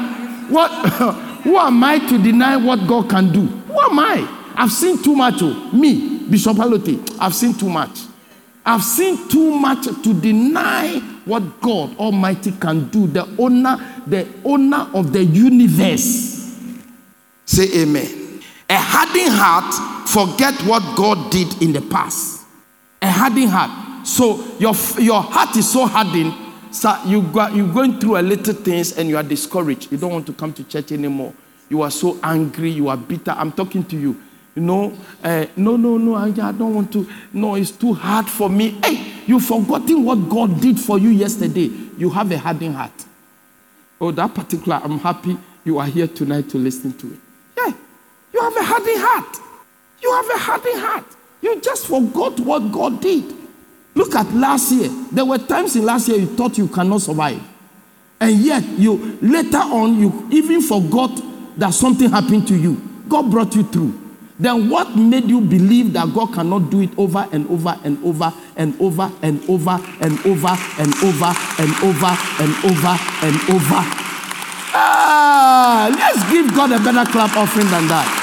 What? 0.50 0.70
who 1.44 1.58
am 1.58 1.84
I 1.84 2.00
to 2.00 2.18
deny 2.22 2.58
what 2.58 2.86
God 2.88 3.10
can 3.10 3.32
do? 3.32 3.42
Who 3.42 3.80
am 3.80 4.00
I? 4.00 4.54
I've 4.56 4.72
seen 4.72 5.02
too 5.02 5.16
much. 5.16 5.36
Oh. 5.42 5.72
Me, 5.72 6.20
Bishop 6.30 6.58
Allotey, 6.58 7.00
I've 7.20 7.34
seen 7.34 7.54
too 7.54 7.70
much. 7.70 8.00
I've 8.66 8.84
seen 8.84 9.30
too 9.30 9.52
much 9.58 9.86
to 9.86 10.14
deny 10.14 11.00
what 11.24 11.62
God 11.62 11.96
Almighty 11.98 12.52
can 12.52 12.90
do. 12.90 13.08
The 13.08 13.26
owner, 13.38 13.78
the 14.06 14.28
owner 14.44 14.90
of 14.94 15.14
the 15.14 15.24
universe. 15.24 16.60
Say 17.46 17.82
amen. 17.84 18.42
A 18.70 18.76
hardened 18.78 19.32
heart 19.32 19.97
forget 20.08 20.56
what 20.64 20.96
God 20.96 21.32
did 21.32 21.62
in 21.62 21.74
the 21.74 21.82
past. 21.82 22.46
A 23.02 23.12
hardened 23.12 23.50
heart. 23.50 24.08
So 24.08 24.44
your, 24.58 24.74
your 25.00 25.22
heart 25.22 25.56
is 25.58 25.70
so 25.70 25.86
hardened, 25.86 26.34
so 26.72 26.98
you 27.06 27.22
go, 27.22 27.48
you're 27.48 27.72
going 27.72 28.00
through 28.00 28.18
a 28.18 28.22
little 28.22 28.54
things 28.54 28.98
and 28.98 29.10
you 29.10 29.18
are 29.18 29.24
discouraged. 29.24 29.92
You 29.92 29.98
don't 29.98 30.12
want 30.12 30.26
to 30.28 30.34
come 30.34 30.54
to 30.54 30.64
church 30.64 30.92
anymore. 30.92 31.34
You 31.70 31.82
are 31.82 31.92
so 31.92 32.18
angry, 32.24 32.70
you 32.70 32.88
are 32.88 32.96
bitter. 32.96 33.32
I'm 33.32 33.52
talking 33.52 33.84
to 33.84 33.98
you. 33.98 34.22
You 34.56 34.62
know, 34.64 34.98
uh, 35.24 35.46
no, 35.56 35.76
no, 35.76 35.98
no, 35.98 36.16
I, 36.16 36.28
I 36.28 36.52
don't 36.52 36.74
want 36.74 36.92
to. 36.94 37.08
No, 37.34 37.56
it's 37.56 37.72
too 37.72 37.94
hard 37.94 38.28
for 38.28 38.50
me. 38.50 38.80
Hey, 38.84 39.22
you've 39.28 39.44
forgotten 39.46 40.04
what 40.04 40.30
God 40.30 40.60
did 40.60 40.80
for 40.80 40.98
you 40.98 41.10
yesterday. 41.10 41.70
You 41.98 42.10
have 42.10 42.32
a 42.32 42.38
hardened 42.38 42.76
heart. 42.76 43.06
Oh, 44.00 44.12
that 44.12 44.34
particular, 44.34 44.80
I'm 44.84 45.00
happy 45.00 45.38
you 45.64 45.80
are 45.80 45.86
here 45.86 46.08
tonight 46.08 46.50
to 46.50 46.58
listen 46.58 46.94
to 46.94 47.08
it. 47.08 47.20
Yeah, 47.58 47.74
you 48.34 48.42
have 48.42 48.56
a 48.56 48.64
hardened 48.64 49.02
heart. 49.02 49.47
You 50.02 50.12
have 50.14 50.30
a 50.30 50.38
hardened 50.38 50.80
heart. 50.80 51.06
You 51.42 51.60
just 51.62 51.88
forgot 51.88 52.40
what 52.40 52.72
God 52.72 53.02
did. 53.02 53.34
Look 53.96 54.16
at 54.16 54.32
last 54.34 54.72
year. 54.72 54.90
There 55.12 55.26
were 55.26 55.38
times 55.38 55.76
in 55.76 55.86
last 55.86 56.08
year 56.08 56.18
you 56.20 56.28
thought 56.28 56.58
you 56.58 56.68
cannot 56.68 57.02
survive. 57.02 57.42
And 58.20 58.36
yet, 58.38 58.64
you 58.64 59.18
later 59.22 59.58
on, 59.58 60.00
you 60.00 60.28
even 60.32 60.62
forgot 60.62 61.12
that 61.58 61.74
something 61.74 62.10
happened 62.10 62.48
to 62.48 62.56
you. 62.56 62.82
God 63.08 63.30
brought 63.32 63.56
you 63.56 63.64
through. 63.64 64.08
Then 64.40 64.70
what 64.70 64.96
made 64.96 65.26
you 65.26 65.42
believe 65.42 65.94
that 65.94 66.14
God 66.14 66.34
cannot 66.34 66.70
do 66.70 66.82
it 66.82 66.92
over 66.98 67.28
and 67.32 67.48
over 67.50 67.78
and 67.84 68.04
over 68.04 68.32
and 68.56 68.80
over 68.80 69.12
and 69.22 69.50
over 69.50 69.82
and 70.02 70.20
over 70.26 70.54
and 70.78 70.94
over 71.02 71.34
and 71.58 71.74
over 71.82 72.14
and 72.38 72.54
over 72.66 72.96
and 73.26 73.36
over? 73.50 73.82
Ah, 74.80 75.90
let's 75.90 76.32
give 76.32 76.54
God 76.54 76.72
a 76.72 76.78
better 76.84 77.10
clap 77.12 77.36
offering 77.36 77.68
than 77.70 77.88
that. 77.88 78.17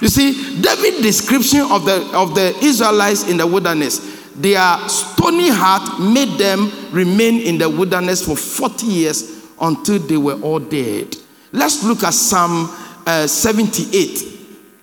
You 0.00 0.08
see, 0.08 0.60
David's 0.60 1.00
description 1.00 1.60
of 1.70 1.84
the, 1.84 2.10
of 2.14 2.34
the 2.34 2.54
Israelites 2.62 3.28
in 3.28 3.38
the 3.38 3.46
wilderness, 3.46 3.98
their 4.34 4.76
stony 4.88 5.48
heart 5.48 6.00
made 6.00 6.38
them 6.38 6.70
remain 6.90 7.40
in 7.40 7.58
the 7.58 7.68
wilderness 7.68 8.24
for 8.24 8.36
40 8.36 8.86
years 8.86 9.46
until 9.60 9.98
they 9.98 10.18
were 10.18 10.38
all 10.42 10.58
dead. 10.58 11.16
Let's 11.52 11.82
look 11.82 12.02
at 12.02 12.12
Psalm 12.12 12.68
uh, 13.06 13.26
78. 13.26 14.18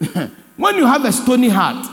when 0.58 0.76
you 0.76 0.88
have 0.88 1.06
a 1.06 1.12
stony 1.12 1.50
heart, 1.50 1.86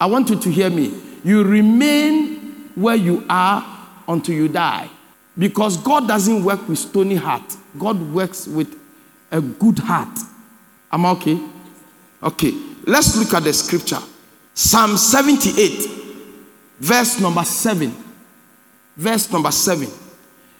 I 0.00 0.06
want 0.06 0.28
you 0.30 0.40
to 0.40 0.50
hear 0.50 0.68
me. 0.68 1.00
You 1.22 1.44
remain 1.44 2.70
where 2.74 2.96
you 2.96 3.24
are 3.28 3.64
until 4.08 4.34
you 4.34 4.48
die. 4.48 4.90
Because 5.38 5.76
God 5.76 6.08
doesn't 6.08 6.42
work 6.42 6.66
with 6.68 6.78
stony 6.78 7.14
heart. 7.14 7.56
God 7.78 8.00
works 8.12 8.48
with 8.48 8.76
a 9.30 9.40
good 9.40 9.78
heart. 9.78 10.18
Am 10.90 11.06
I 11.06 11.10
okay? 11.10 11.38
Okay, 12.26 12.52
let's 12.86 13.16
look 13.16 13.32
at 13.34 13.44
the 13.44 13.52
scripture. 13.52 14.00
Psalm 14.52 14.96
78, 14.96 15.88
verse 16.80 17.20
number 17.20 17.44
7. 17.44 17.94
Verse 18.96 19.30
number 19.30 19.52
7. 19.52 19.86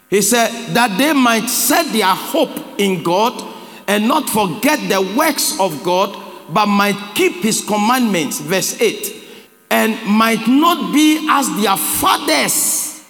He 0.09 0.23
said, 0.23 0.49
That 0.75 0.97
they 0.97 1.13
might 1.13 1.49
set 1.49 1.93
their 1.93 2.15
hope 2.15 2.79
in 2.79 3.03
God 3.03 3.55
and 3.89 4.07
not 4.07 4.31
forget 4.31 4.79
the 4.89 5.15
works 5.19 5.59
of 5.59 5.83
God, 5.83 6.17
but 6.51 6.67
might 6.67 7.15
keep 7.17 7.43
his 7.43 7.65
commandments. 7.65 8.39
Verse 8.39 8.81
8. 8.81 9.25
And 9.69 10.01
might 10.07 10.47
not 10.47 10.95
be 10.95 11.27
as 11.29 11.49
their 11.61 11.77
fathers, 11.77 13.05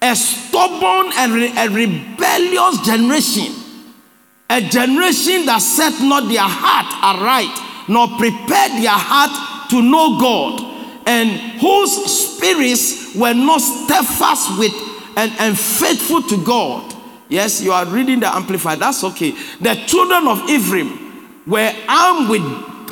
a 0.00 0.14
stubborn 0.14 1.12
and 1.16 1.32
re- 1.32 1.52
a 1.58 1.68
rebellious 1.68 2.86
generation, 2.86 3.52
a 4.48 4.60
generation 4.60 5.46
that 5.46 5.58
set 5.58 6.00
not 6.00 6.28
their 6.28 6.38
heart 6.42 7.18
aright 7.18 7.66
nor 7.90 8.06
prepared 8.06 8.72
their 8.80 8.94
heart 8.94 9.68
to 9.70 9.82
know 9.82 10.18
God, 10.20 10.62
and 11.06 11.28
whose 11.60 11.92
spirits 12.06 13.16
were 13.16 13.34
not 13.34 13.58
steadfast 13.58 14.58
with 14.58 14.72
and, 15.16 15.32
and 15.40 15.58
faithful 15.58 16.22
to 16.22 16.44
God. 16.44 16.94
Yes, 17.28 17.60
you 17.60 17.72
are 17.72 17.84
reading 17.86 18.20
the 18.20 18.28
Amplified. 18.28 18.78
That's 18.78 19.02
okay. 19.04 19.32
The 19.60 19.74
children 19.86 20.28
of 20.28 20.48
Ephraim 20.48 21.42
were 21.46 21.72
armed 21.88 22.28
with 22.30 22.42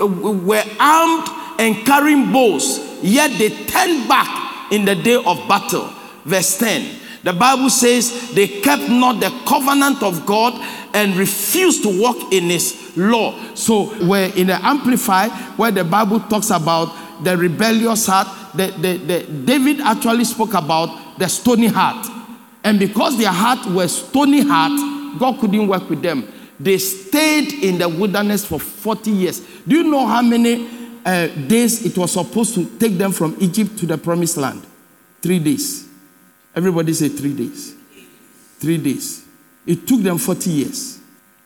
were 0.00 0.64
armed 0.80 1.28
and 1.58 1.76
carrying 1.86 2.32
bows, 2.32 2.78
yet 3.02 3.36
they 3.38 3.50
turned 3.50 4.08
back 4.08 4.72
in 4.72 4.84
the 4.84 4.96
day 4.96 5.16
of 5.16 5.36
battle. 5.48 5.92
Verse 6.24 6.58
10. 6.58 6.98
The 7.22 7.32
Bible 7.32 7.70
says 7.70 8.32
they 8.32 8.46
kept 8.46 8.88
not 8.88 9.20
the 9.20 9.30
covenant 9.46 10.02
of 10.02 10.24
God 10.24 10.54
and 10.98 11.14
refused 11.14 11.84
to 11.84 12.00
walk 12.00 12.32
in 12.32 12.50
his 12.50 12.92
law. 12.96 13.38
So 13.54 13.96
we're 14.04 14.34
in 14.34 14.48
the 14.48 14.58
Amplify 14.66 15.28
where 15.56 15.70
the 15.70 15.84
Bible 15.84 16.18
talks 16.18 16.50
about 16.50 16.92
the 17.22 17.36
rebellious 17.36 18.06
heart. 18.06 18.26
The, 18.54 18.66
the, 18.72 18.96
the, 18.96 19.32
David 19.44 19.80
actually 19.80 20.24
spoke 20.24 20.54
about 20.54 21.16
the 21.16 21.28
stony 21.28 21.68
heart. 21.68 22.04
And 22.64 22.80
because 22.80 23.16
their 23.16 23.30
heart 23.30 23.64
was 23.66 24.08
stony 24.08 24.42
heart, 24.42 25.20
God 25.20 25.38
couldn't 25.38 25.68
work 25.68 25.88
with 25.88 26.02
them. 26.02 26.32
They 26.58 26.78
stayed 26.78 27.52
in 27.62 27.78
the 27.78 27.88
wilderness 27.88 28.44
for 28.44 28.58
40 28.58 29.10
years. 29.12 29.40
Do 29.68 29.76
you 29.76 29.84
know 29.84 30.04
how 30.04 30.22
many 30.22 30.68
uh, 31.06 31.28
days 31.28 31.86
it 31.86 31.96
was 31.96 32.10
supposed 32.10 32.56
to 32.56 32.64
take 32.76 32.98
them 32.98 33.12
from 33.12 33.36
Egypt 33.38 33.78
to 33.78 33.86
the 33.86 33.96
promised 33.96 34.36
land? 34.36 34.66
Three 35.22 35.38
days. 35.38 35.88
Everybody 36.56 36.92
say 36.92 37.08
three 37.08 37.34
days. 37.34 37.72
Three 38.58 38.78
days. 38.78 39.27
It 39.68 39.86
took 39.86 40.00
them 40.00 40.16
40 40.16 40.48
years. 40.48 40.98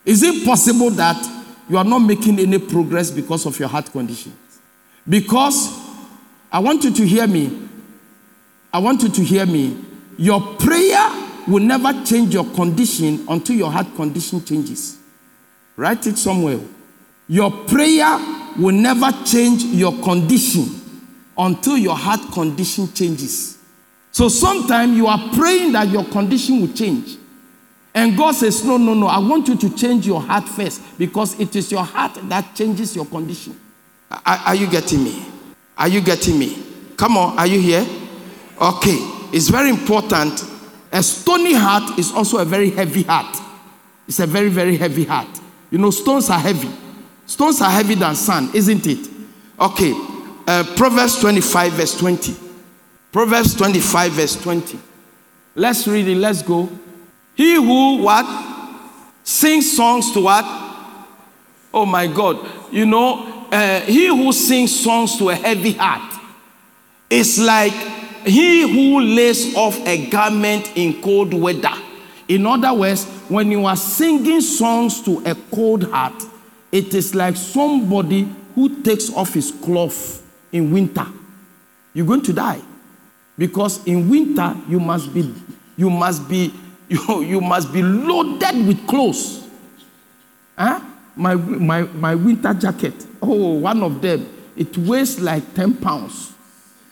Is 0.04 0.22
it 0.22 0.44
possible 0.46 0.90
that 0.90 1.20
you 1.68 1.76
are 1.76 1.82
not 1.84 1.98
making 1.98 2.38
any 2.38 2.56
progress 2.56 3.10
because 3.10 3.46
of 3.46 3.58
your 3.58 3.68
heart 3.68 3.90
condition? 3.90 4.32
Because 5.08 5.76
I 6.50 6.60
want 6.60 6.84
you 6.84 6.92
to 6.92 7.04
hear 7.04 7.26
me. 7.26 7.68
I 8.72 8.78
want 8.78 9.02
you 9.02 9.08
to 9.08 9.22
hear 9.24 9.44
me. 9.44 9.76
Your 10.16 10.40
prayer 10.54 11.10
will 11.48 11.64
never 11.64 11.92
change 12.04 12.32
your 12.32 12.44
condition 12.54 13.26
until 13.28 13.56
your 13.56 13.72
heart 13.72 13.92
condition 13.96 14.44
changes. 14.44 14.98
Write 15.74 16.06
it 16.06 16.16
somewhere. 16.16 16.60
Your 17.26 17.50
prayer 17.66 18.18
will 18.56 18.70
never 18.74 19.10
change 19.24 19.64
your 19.64 20.00
condition 20.00 20.66
until 21.36 21.76
your 21.76 21.96
heart 21.96 22.20
condition 22.32 22.92
changes. 22.92 23.58
So 24.12 24.28
sometimes 24.28 24.96
you 24.96 25.08
are 25.08 25.30
praying 25.34 25.72
that 25.72 25.88
your 25.88 26.04
condition 26.04 26.60
will 26.60 26.72
change. 26.72 27.16
And 27.94 28.16
God 28.16 28.32
says, 28.34 28.64
No, 28.64 28.76
no, 28.76 28.94
no, 28.94 29.06
I 29.06 29.18
want 29.18 29.48
you 29.48 29.56
to 29.56 29.76
change 29.76 30.06
your 30.06 30.20
heart 30.20 30.48
first 30.48 30.98
because 30.98 31.38
it 31.38 31.54
is 31.54 31.70
your 31.70 31.84
heart 31.84 32.18
that 32.28 32.54
changes 32.54 32.96
your 32.96 33.04
condition. 33.06 33.58
Are, 34.10 34.20
are 34.46 34.54
you 34.54 34.66
getting 34.66 35.04
me? 35.04 35.24
Are 35.76 35.88
you 35.88 36.00
getting 36.00 36.38
me? 36.38 36.62
Come 36.96 37.16
on, 37.16 37.38
are 37.38 37.46
you 37.46 37.60
here? 37.60 37.86
Okay, 38.60 38.96
it's 39.32 39.48
very 39.48 39.70
important. 39.70 40.44
A 40.92 41.02
stony 41.02 41.54
heart 41.54 41.98
is 41.98 42.12
also 42.12 42.38
a 42.38 42.44
very 42.44 42.70
heavy 42.70 43.02
heart. 43.02 43.36
It's 44.06 44.20
a 44.20 44.26
very, 44.26 44.48
very 44.48 44.76
heavy 44.76 45.04
heart. 45.04 45.40
You 45.70 45.78
know, 45.78 45.90
stones 45.90 46.28
are 46.28 46.38
heavy. 46.38 46.70
Stones 47.26 47.60
are 47.62 47.70
heavy 47.70 47.94
than 47.94 48.14
sand, 48.14 48.54
isn't 48.54 48.86
it? 48.86 49.08
Okay, 49.58 49.92
uh, 50.46 50.64
Proverbs 50.76 51.18
25, 51.20 51.72
verse 51.72 51.98
20. 51.98 52.36
Proverbs 53.10 53.54
25, 53.54 54.12
verse 54.12 54.42
20. 54.42 54.78
Let's 55.54 55.86
read 55.86 56.08
it, 56.08 56.16
let's 56.16 56.42
go. 56.42 56.68
He 57.34 57.54
who 57.54 58.02
what? 58.02 58.26
Sings 59.24 59.76
songs 59.76 60.12
to 60.12 60.20
what? 60.20 60.44
Oh 61.72 61.86
my 61.86 62.06
God. 62.06 62.38
You 62.72 62.86
know, 62.86 63.46
uh, 63.50 63.80
he 63.80 64.06
who 64.06 64.32
sings 64.32 64.78
songs 64.78 65.16
to 65.18 65.30
a 65.30 65.34
heavy 65.34 65.72
heart 65.72 66.14
is 67.08 67.38
like 67.38 67.72
he 68.24 68.62
who 68.62 69.00
lays 69.00 69.54
off 69.54 69.78
a 69.86 70.08
garment 70.08 70.72
in 70.76 71.02
cold 71.02 71.34
weather. 71.34 71.74
In 72.28 72.46
other 72.46 72.72
words, 72.72 73.04
when 73.28 73.50
you 73.50 73.66
are 73.66 73.76
singing 73.76 74.40
songs 74.40 75.02
to 75.02 75.22
a 75.26 75.34
cold 75.54 75.90
heart, 75.90 76.22
it 76.70 76.94
is 76.94 77.14
like 77.14 77.36
somebody 77.36 78.28
who 78.54 78.82
takes 78.82 79.12
off 79.12 79.34
his 79.34 79.50
cloth 79.50 80.22
in 80.52 80.70
winter. 80.70 81.06
You're 81.94 82.06
going 82.06 82.22
to 82.22 82.32
die. 82.32 82.60
Because 83.36 83.84
in 83.86 84.08
winter 84.08 84.54
you 84.68 84.78
must 84.78 85.12
be 85.12 85.34
you 85.76 85.90
must 85.90 86.28
be 86.28 86.52
you, 86.92 87.22
you 87.22 87.40
must 87.40 87.72
be 87.72 87.82
loaded 87.82 88.66
with 88.66 88.86
clothes. 88.86 89.48
Huh? 90.56 90.80
My, 91.16 91.34
my, 91.34 91.82
my 91.82 92.14
winter 92.14 92.54
jacket, 92.54 92.94
oh, 93.20 93.54
one 93.54 93.82
of 93.82 94.00
them, 94.00 94.28
it 94.56 94.76
weighs 94.78 95.20
like 95.20 95.54
10 95.54 95.76
pounds. 95.76 96.32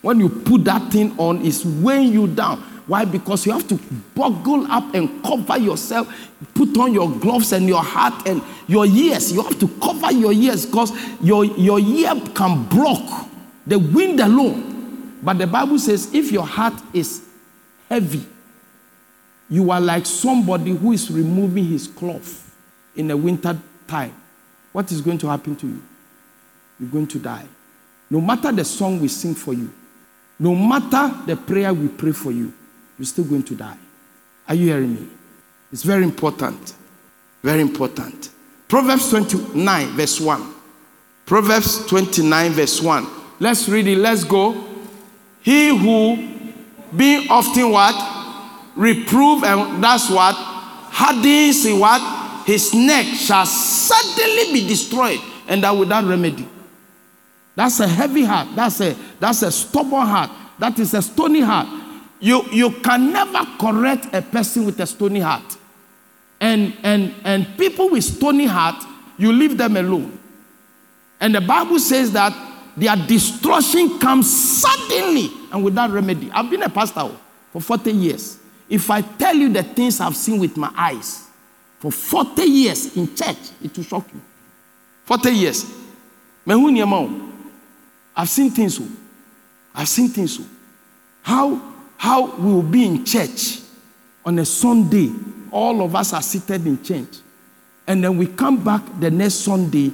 When 0.01 0.19
you 0.19 0.29
put 0.29 0.63
that 0.65 0.91
thing 0.91 1.17
on, 1.19 1.45
it's 1.45 1.63
weighing 1.63 2.13
you 2.13 2.27
down. 2.27 2.59
Why? 2.87 3.05
Because 3.05 3.45
you 3.45 3.51
have 3.51 3.67
to 3.67 3.79
buckle 4.15 4.69
up 4.71 4.93
and 4.95 5.23
cover 5.23 5.57
yourself, 5.57 6.11
put 6.53 6.75
on 6.77 6.93
your 6.93 7.09
gloves 7.09 7.51
and 7.53 7.67
your 7.67 7.83
hat 7.83 8.27
and 8.27 8.41
your 8.67 8.85
ears. 8.85 9.31
You 9.31 9.43
have 9.43 9.59
to 9.59 9.67
cover 9.79 10.11
your 10.11 10.33
ears 10.33 10.65
because 10.65 10.91
your, 11.21 11.45
your 11.45 11.79
ear 11.79 12.13
can 12.33 12.63
block 12.65 13.29
the 13.65 13.77
wind 13.77 14.19
alone. 14.19 15.19
But 15.23 15.37
the 15.37 15.47
Bible 15.47 15.77
says 15.77 16.13
if 16.13 16.31
your 16.31 16.45
heart 16.45 16.73
is 16.93 17.21
heavy, 17.87 18.25
you 19.51 19.69
are 19.69 19.81
like 19.81 20.05
somebody 20.05 20.71
who 20.71 20.93
is 20.93 21.11
removing 21.11 21.65
his 21.65 21.85
cloth 21.85 22.55
in 22.95 23.09
the 23.09 23.17
winter 23.17 23.59
time. 23.85 24.15
What 24.71 24.89
is 24.93 25.01
going 25.01 25.17
to 25.19 25.27
happen 25.27 25.57
to 25.57 25.67
you? 25.67 25.83
You're 26.79 26.89
going 26.89 27.07
to 27.07 27.19
die. 27.19 27.45
No 28.09 28.21
matter 28.21 28.53
the 28.53 28.63
song 28.63 29.01
we 29.01 29.09
sing 29.09 29.35
for 29.35 29.53
you, 29.53 29.69
no 30.39 30.55
matter 30.55 31.13
the 31.25 31.35
prayer 31.35 31.73
we 31.73 31.89
pray 31.89 32.13
for 32.13 32.31
you, 32.31 32.53
you're 32.97 33.05
still 33.05 33.25
going 33.25 33.43
to 33.43 33.55
die. 33.55 33.77
Are 34.47 34.55
you 34.55 34.67
hearing 34.67 34.95
me? 34.95 35.07
It's 35.73 35.83
very 35.83 36.05
important. 36.05 36.73
Very 37.43 37.61
important. 37.61 38.29
Proverbs 38.69 39.09
29, 39.09 39.87
verse 39.89 40.21
1. 40.21 40.53
Proverbs 41.25 41.85
29, 41.87 42.51
verse 42.51 42.81
1. 42.81 43.07
Let's 43.41 43.67
read 43.67 43.87
it. 43.87 43.97
Let's 43.97 44.23
go. 44.23 44.65
He 45.41 45.77
who, 45.77 46.15
being 46.95 47.29
often 47.29 47.69
what? 47.71 48.10
Reprove, 48.81 49.43
and 49.43 49.83
that's 49.83 50.09
what 50.09 50.33
hardens 50.35 51.67
what 51.79 52.01
his 52.45 52.73
neck 52.73 53.05
shall 53.05 53.45
suddenly 53.45 54.53
be 54.53 54.67
destroyed, 54.67 55.19
and 55.47 55.63
that 55.63 55.71
without 55.71 56.03
remedy. 56.03 56.47
That's 57.55 57.79
a 57.79 57.87
heavy 57.87 58.23
heart. 58.23 58.49
That's 58.55 58.81
a 58.81 58.95
that's 59.19 59.43
a 59.43 59.51
stubborn 59.51 60.07
heart. 60.07 60.31
That 60.57 60.79
is 60.79 60.93
a 60.95 61.01
stony 61.01 61.41
heart. 61.41 61.67
You 62.19 62.43
you 62.51 62.71
can 62.81 63.13
never 63.13 63.45
correct 63.59 64.07
a 64.13 64.21
person 64.21 64.65
with 64.65 64.79
a 64.79 64.87
stony 64.87 65.19
heart. 65.19 65.57
And 66.39 66.75
and 66.81 67.13
and 67.23 67.57
people 67.57 67.89
with 67.89 68.03
stony 68.03 68.47
heart, 68.47 68.83
you 69.17 69.31
leave 69.31 69.57
them 69.57 69.77
alone. 69.77 70.17
And 71.19 71.35
the 71.35 71.41
Bible 71.41 71.77
says 71.77 72.11
that 72.13 72.33
their 72.75 72.95
destruction 72.95 73.99
comes 73.99 74.59
suddenly 74.59 75.29
and 75.51 75.63
without 75.63 75.91
remedy. 75.91 76.31
I've 76.31 76.49
been 76.49 76.63
a 76.63 76.69
pastor 76.69 77.11
for 77.51 77.61
40 77.61 77.91
years. 77.91 78.40
If 78.71 78.89
I 78.89 79.01
tell 79.01 79.35
you 79.35 79.49
the 79.49 79.63
things 79.63 79.99
I've 79.99 80.15
seen 80.15 80.39
with 80.39 80.55
my 80.55 80.71
eyes 80.73 81.27
for 81.79 81.91
40 81.91 82.41
years 82.43 82.95
in 82.95 83.13
church, 83.13 83.35
it 83.61 83.75
will 83.75 83.83
shock 83.83 84.07
you. 84.13 84.21
40 85.03 85.29
years. 85.29 85.65
I've 88.15 88.29
seen 88.29 88.49
things. 88.49 88.79
Oh. 88.79 88.87
I've 89.75 89.89
seen 89.89 90.07
things. 90.07 90.39
Oh. 90.39 90.45
How, 91.21 91.73
how 91.97 92.35
we 92.37 92.53
will 92.53 92.63
be 92.63 92.85
in 92.85 93.03
church 93.03 93.59
on 94.23 94.39
a 94.39 94.45
Sunday. 94.45 95.11
All 95.51 95.81
of 95.83 95.93
us 95.93 96.13
are 96.13 96.21
seated 96.21 96.65
in 96.65 96.81
church. 96.81 97.17
And 97.85 98.01
then 98.01 98.17
we 98.17 98.25
come 98.25 98.63
back 98.63 98.83
the 99.01 99.11
next 99.11 99.33
Sunday, 99.33 99.91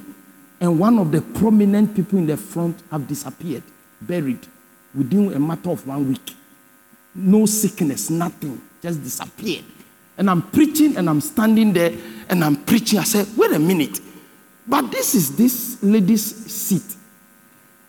and 0.62 0.80
one 0.80 1.00
of 1.00 1.12
the 1.12 1.22
prominent 1.22 1.96
people 1.96 2.20
in 2.20 2.28
the 2.28 2.38
front 2.38 2.80
have 2.92 3.08
disappeared, 3.08 3.64
buried 4.00 4.46
within 4.94 5.34
a 5.34 5.40
matter 5.40 5.72
of 5.72 5.88
one 5.88 6.10
week. 6.10 6.36
No 7.16 7.48
sickness, 7.48 8.12
nothing 8.12 8.62
just 8.88 9.04
disappeared. 9.04 9.66
And 10.18 10.30
I'm 10.30 10.42
preaching 10.42 10.98
and 10.98 11.10
I'm 11.10 11.22
standing 11.22 11.74
there 11.74 11.92
and 12.30 12.44
I'm 12.44 12.56
preaching. 12.64 13.00
I 13.00 13.04
said, 13.04 13.28
wait 13.36 13.52
a 13.52 13.60
minute. 13.60 14.00
But 14.66 14.92
this 14.92 15.14
is 15.14 15.36
this 15.36 15.82
lady's 15.84 16.26
seat. 16.52 16.96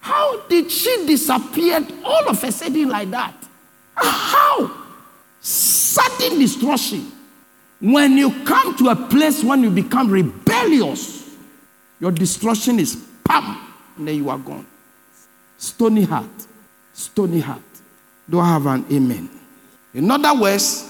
How 0.00 0.40
did 0.48 0.70
she 0.70 1.06
disappear 1.06 1.86
all 2.04 2.28
of 2.28 2.42
a 2.42 2.52
sudden 2.52 2.88
like 2.88 3.10
that? 3.10 3.34
How? 3.94 4.84
Sudden 5.40 6.38
destruction. 6.38 7.12
When 7.80 8.18
you 8.18 8.44
come 8.44 8.76
to 8.78 8.88
a 8.88 8.96
place 8.96 9.44
when 9.44 9.62
you 9.62 9.70
become 9.70 10.10
rebellious, 10.10 11.36
your 12.00 12.10
destruction 12.10 12.80
is 12.80 13.04
pam, 13.24 13.56
and 13.96 14.08
then 14.08 14.16
you 14.16 14.30
are 14.30 14.38
gone. 14.38 14.66
Stony 15.56 16.02
heart. 16.02 16.26
Stony 16.92 17.40
heart. 17.40 17.62
Do 18.28 18.40
I 18.40 18.48
have 18.48 18.66
an 18.66 18.84
amen? 18.90 19.30
In 19.94 20.10
other 20.10 20.40
words, 20.40 20.87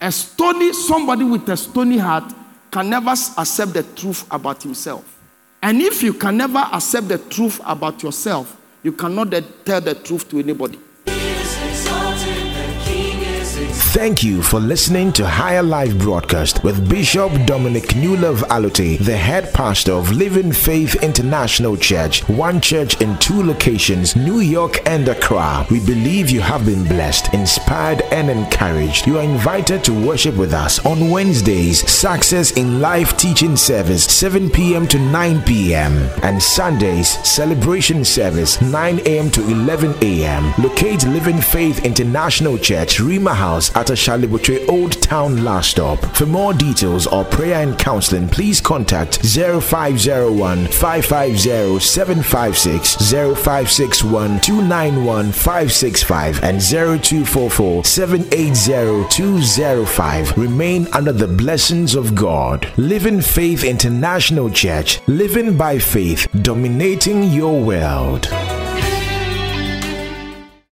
a 0.00 0.10
stony, 0.10 0.72
somebody 0.72 1.24
with 1.24 1.48
a 1.48 1.56
stony 1.56 1.98
heart 1.98 2.32
can 2.70 2.88
never 2.88 3.10
accept 3.10 3.72
the 3.74 3.82
truth 3.82 4.26
about 4.30 4.62
himself. 4.62 5.04
And 5.62 5.80
if 5.82 6.02
you 6.02 6.14
can 6.14 6.36
never 6.36 6.58
accept 6.72 7.08
the 7.08 7.18
truth 7.18 7.60
about 7.64 8.02
yourself, 8.02 8.56
you 8.82 8.92
cannot 8.92 9.30
tell 9.64 9.80
the 9.80 9.94
truth 9.94 10.28
to 10.30 10.38
anybody. 10.38 10.78
Thank 13.92 14.22
you 14.22 14.40
for 14.40 14.60
listening 14.60 15.12
to 15.14 15.26
Higher 15.26 15.64
Life 15.64 15.98
broadcast 15.98 16.62
with 16.62 16.88
Bishop 16.88 17.32
Dominic 17.44 17.88
Newlove 17.88 18.42
Allotey, 18.44 19.04
the 19.04 19.16
head 19.16 19.52
pastor 19.52 19.90
of 19.94 20.12
Living 20.12 20.52
Faith 20.52 21.02
International 21.02 21.76
Church, 21.76 22.26
one 22.28 22.60
church 22.60 23.00
in 23.00 23.18
two 23.18 23.42
locations, 23.42 24.14
New 24.14 24.38
York 24.38 24.78
and 24.86 25.08
Accra. 25.08 25.66
We 25.72 25.84
believe 25.84 26.30
you 26.30 26.40
have 26.40 26.64
been 26.64 26.84
blessed, 26.84 27.34
inspired, 27.34 28.02
and 28.12 28.30
encouraged. 28.30 29.08
You 29.08 29.18
are 29.18 29.24
invited 29.24 29.82
to 29.84 30.06
worship 30.06 30.36
with 30.36 30.54
us 30.54 30.78
on 30.86 31.10
Wednesdays, 31.10 31.80
Success 31.90 32.52
in 32.52 32.80
Life 32.80 33.16
Teaching 33.16 33.56
Service, 33.56 34.04
7 34.04 34.50
p.m. 34.50 34.86
to 34.86 35.00
9 35.00 35.42
p.m., 35.42 36.08
and 36.22 36.40
Sundays, 36.40 37.08
Celebration 37.28 38.04
Service, 38.04 38.62
9 38.62 39.00
a.m. 39.00 39.30
to 39.32 39.42
11 39.50 39.96
a.m. 40.02 40.54
Locate 40.62 41.04
Living 41.08 41.40
Faith 41.40 41.84
International 41.84 42.56
Church, 42.56 42.98
Rhema 42.98 43.34
House 43.34 43.74
at 43.80 43.86
Ashaley 43.86 44.26
Botwe 44.26 44.68
Old 44.68 45.00
Town 45.00 45.42
Last 45.42 45.70
Stop. 45.70 45.98
For 46.14 46.26
more 46.26 46.52
details 46.52 47.06
or 47.06 47.24
prayer 47.24 47.62
and 47.62 47.78
counseling, 47.78 48.28
please 48.28 48.60
contact 48.60 49.24
0501 49.24 50.66
550 50.66 51.78
756, 51.80 52.96
0561 53.10 54.40
291 54.40 55.32
565, 55.32 56.42
and 56.42 56.60
0244 56.60 57.84
780 57.84 59.08
205. 59.08 60.36
Remain 60.36 60.86
under 60.92 61.12
the 61.12 61.28
blessings 61.28 61.94
of 61.94 62.14
God. 62.14 62.70
Living 62.76 63.22
Faith 63.22 63.64
International 63.64 64.50
Church, 64.50 65.00
living 65.06 65.56
by 65.56 65.78
faith, 65.78 66.28
dominating 66.42 67.22
your 67.24 67.58
world. 67.62 68.28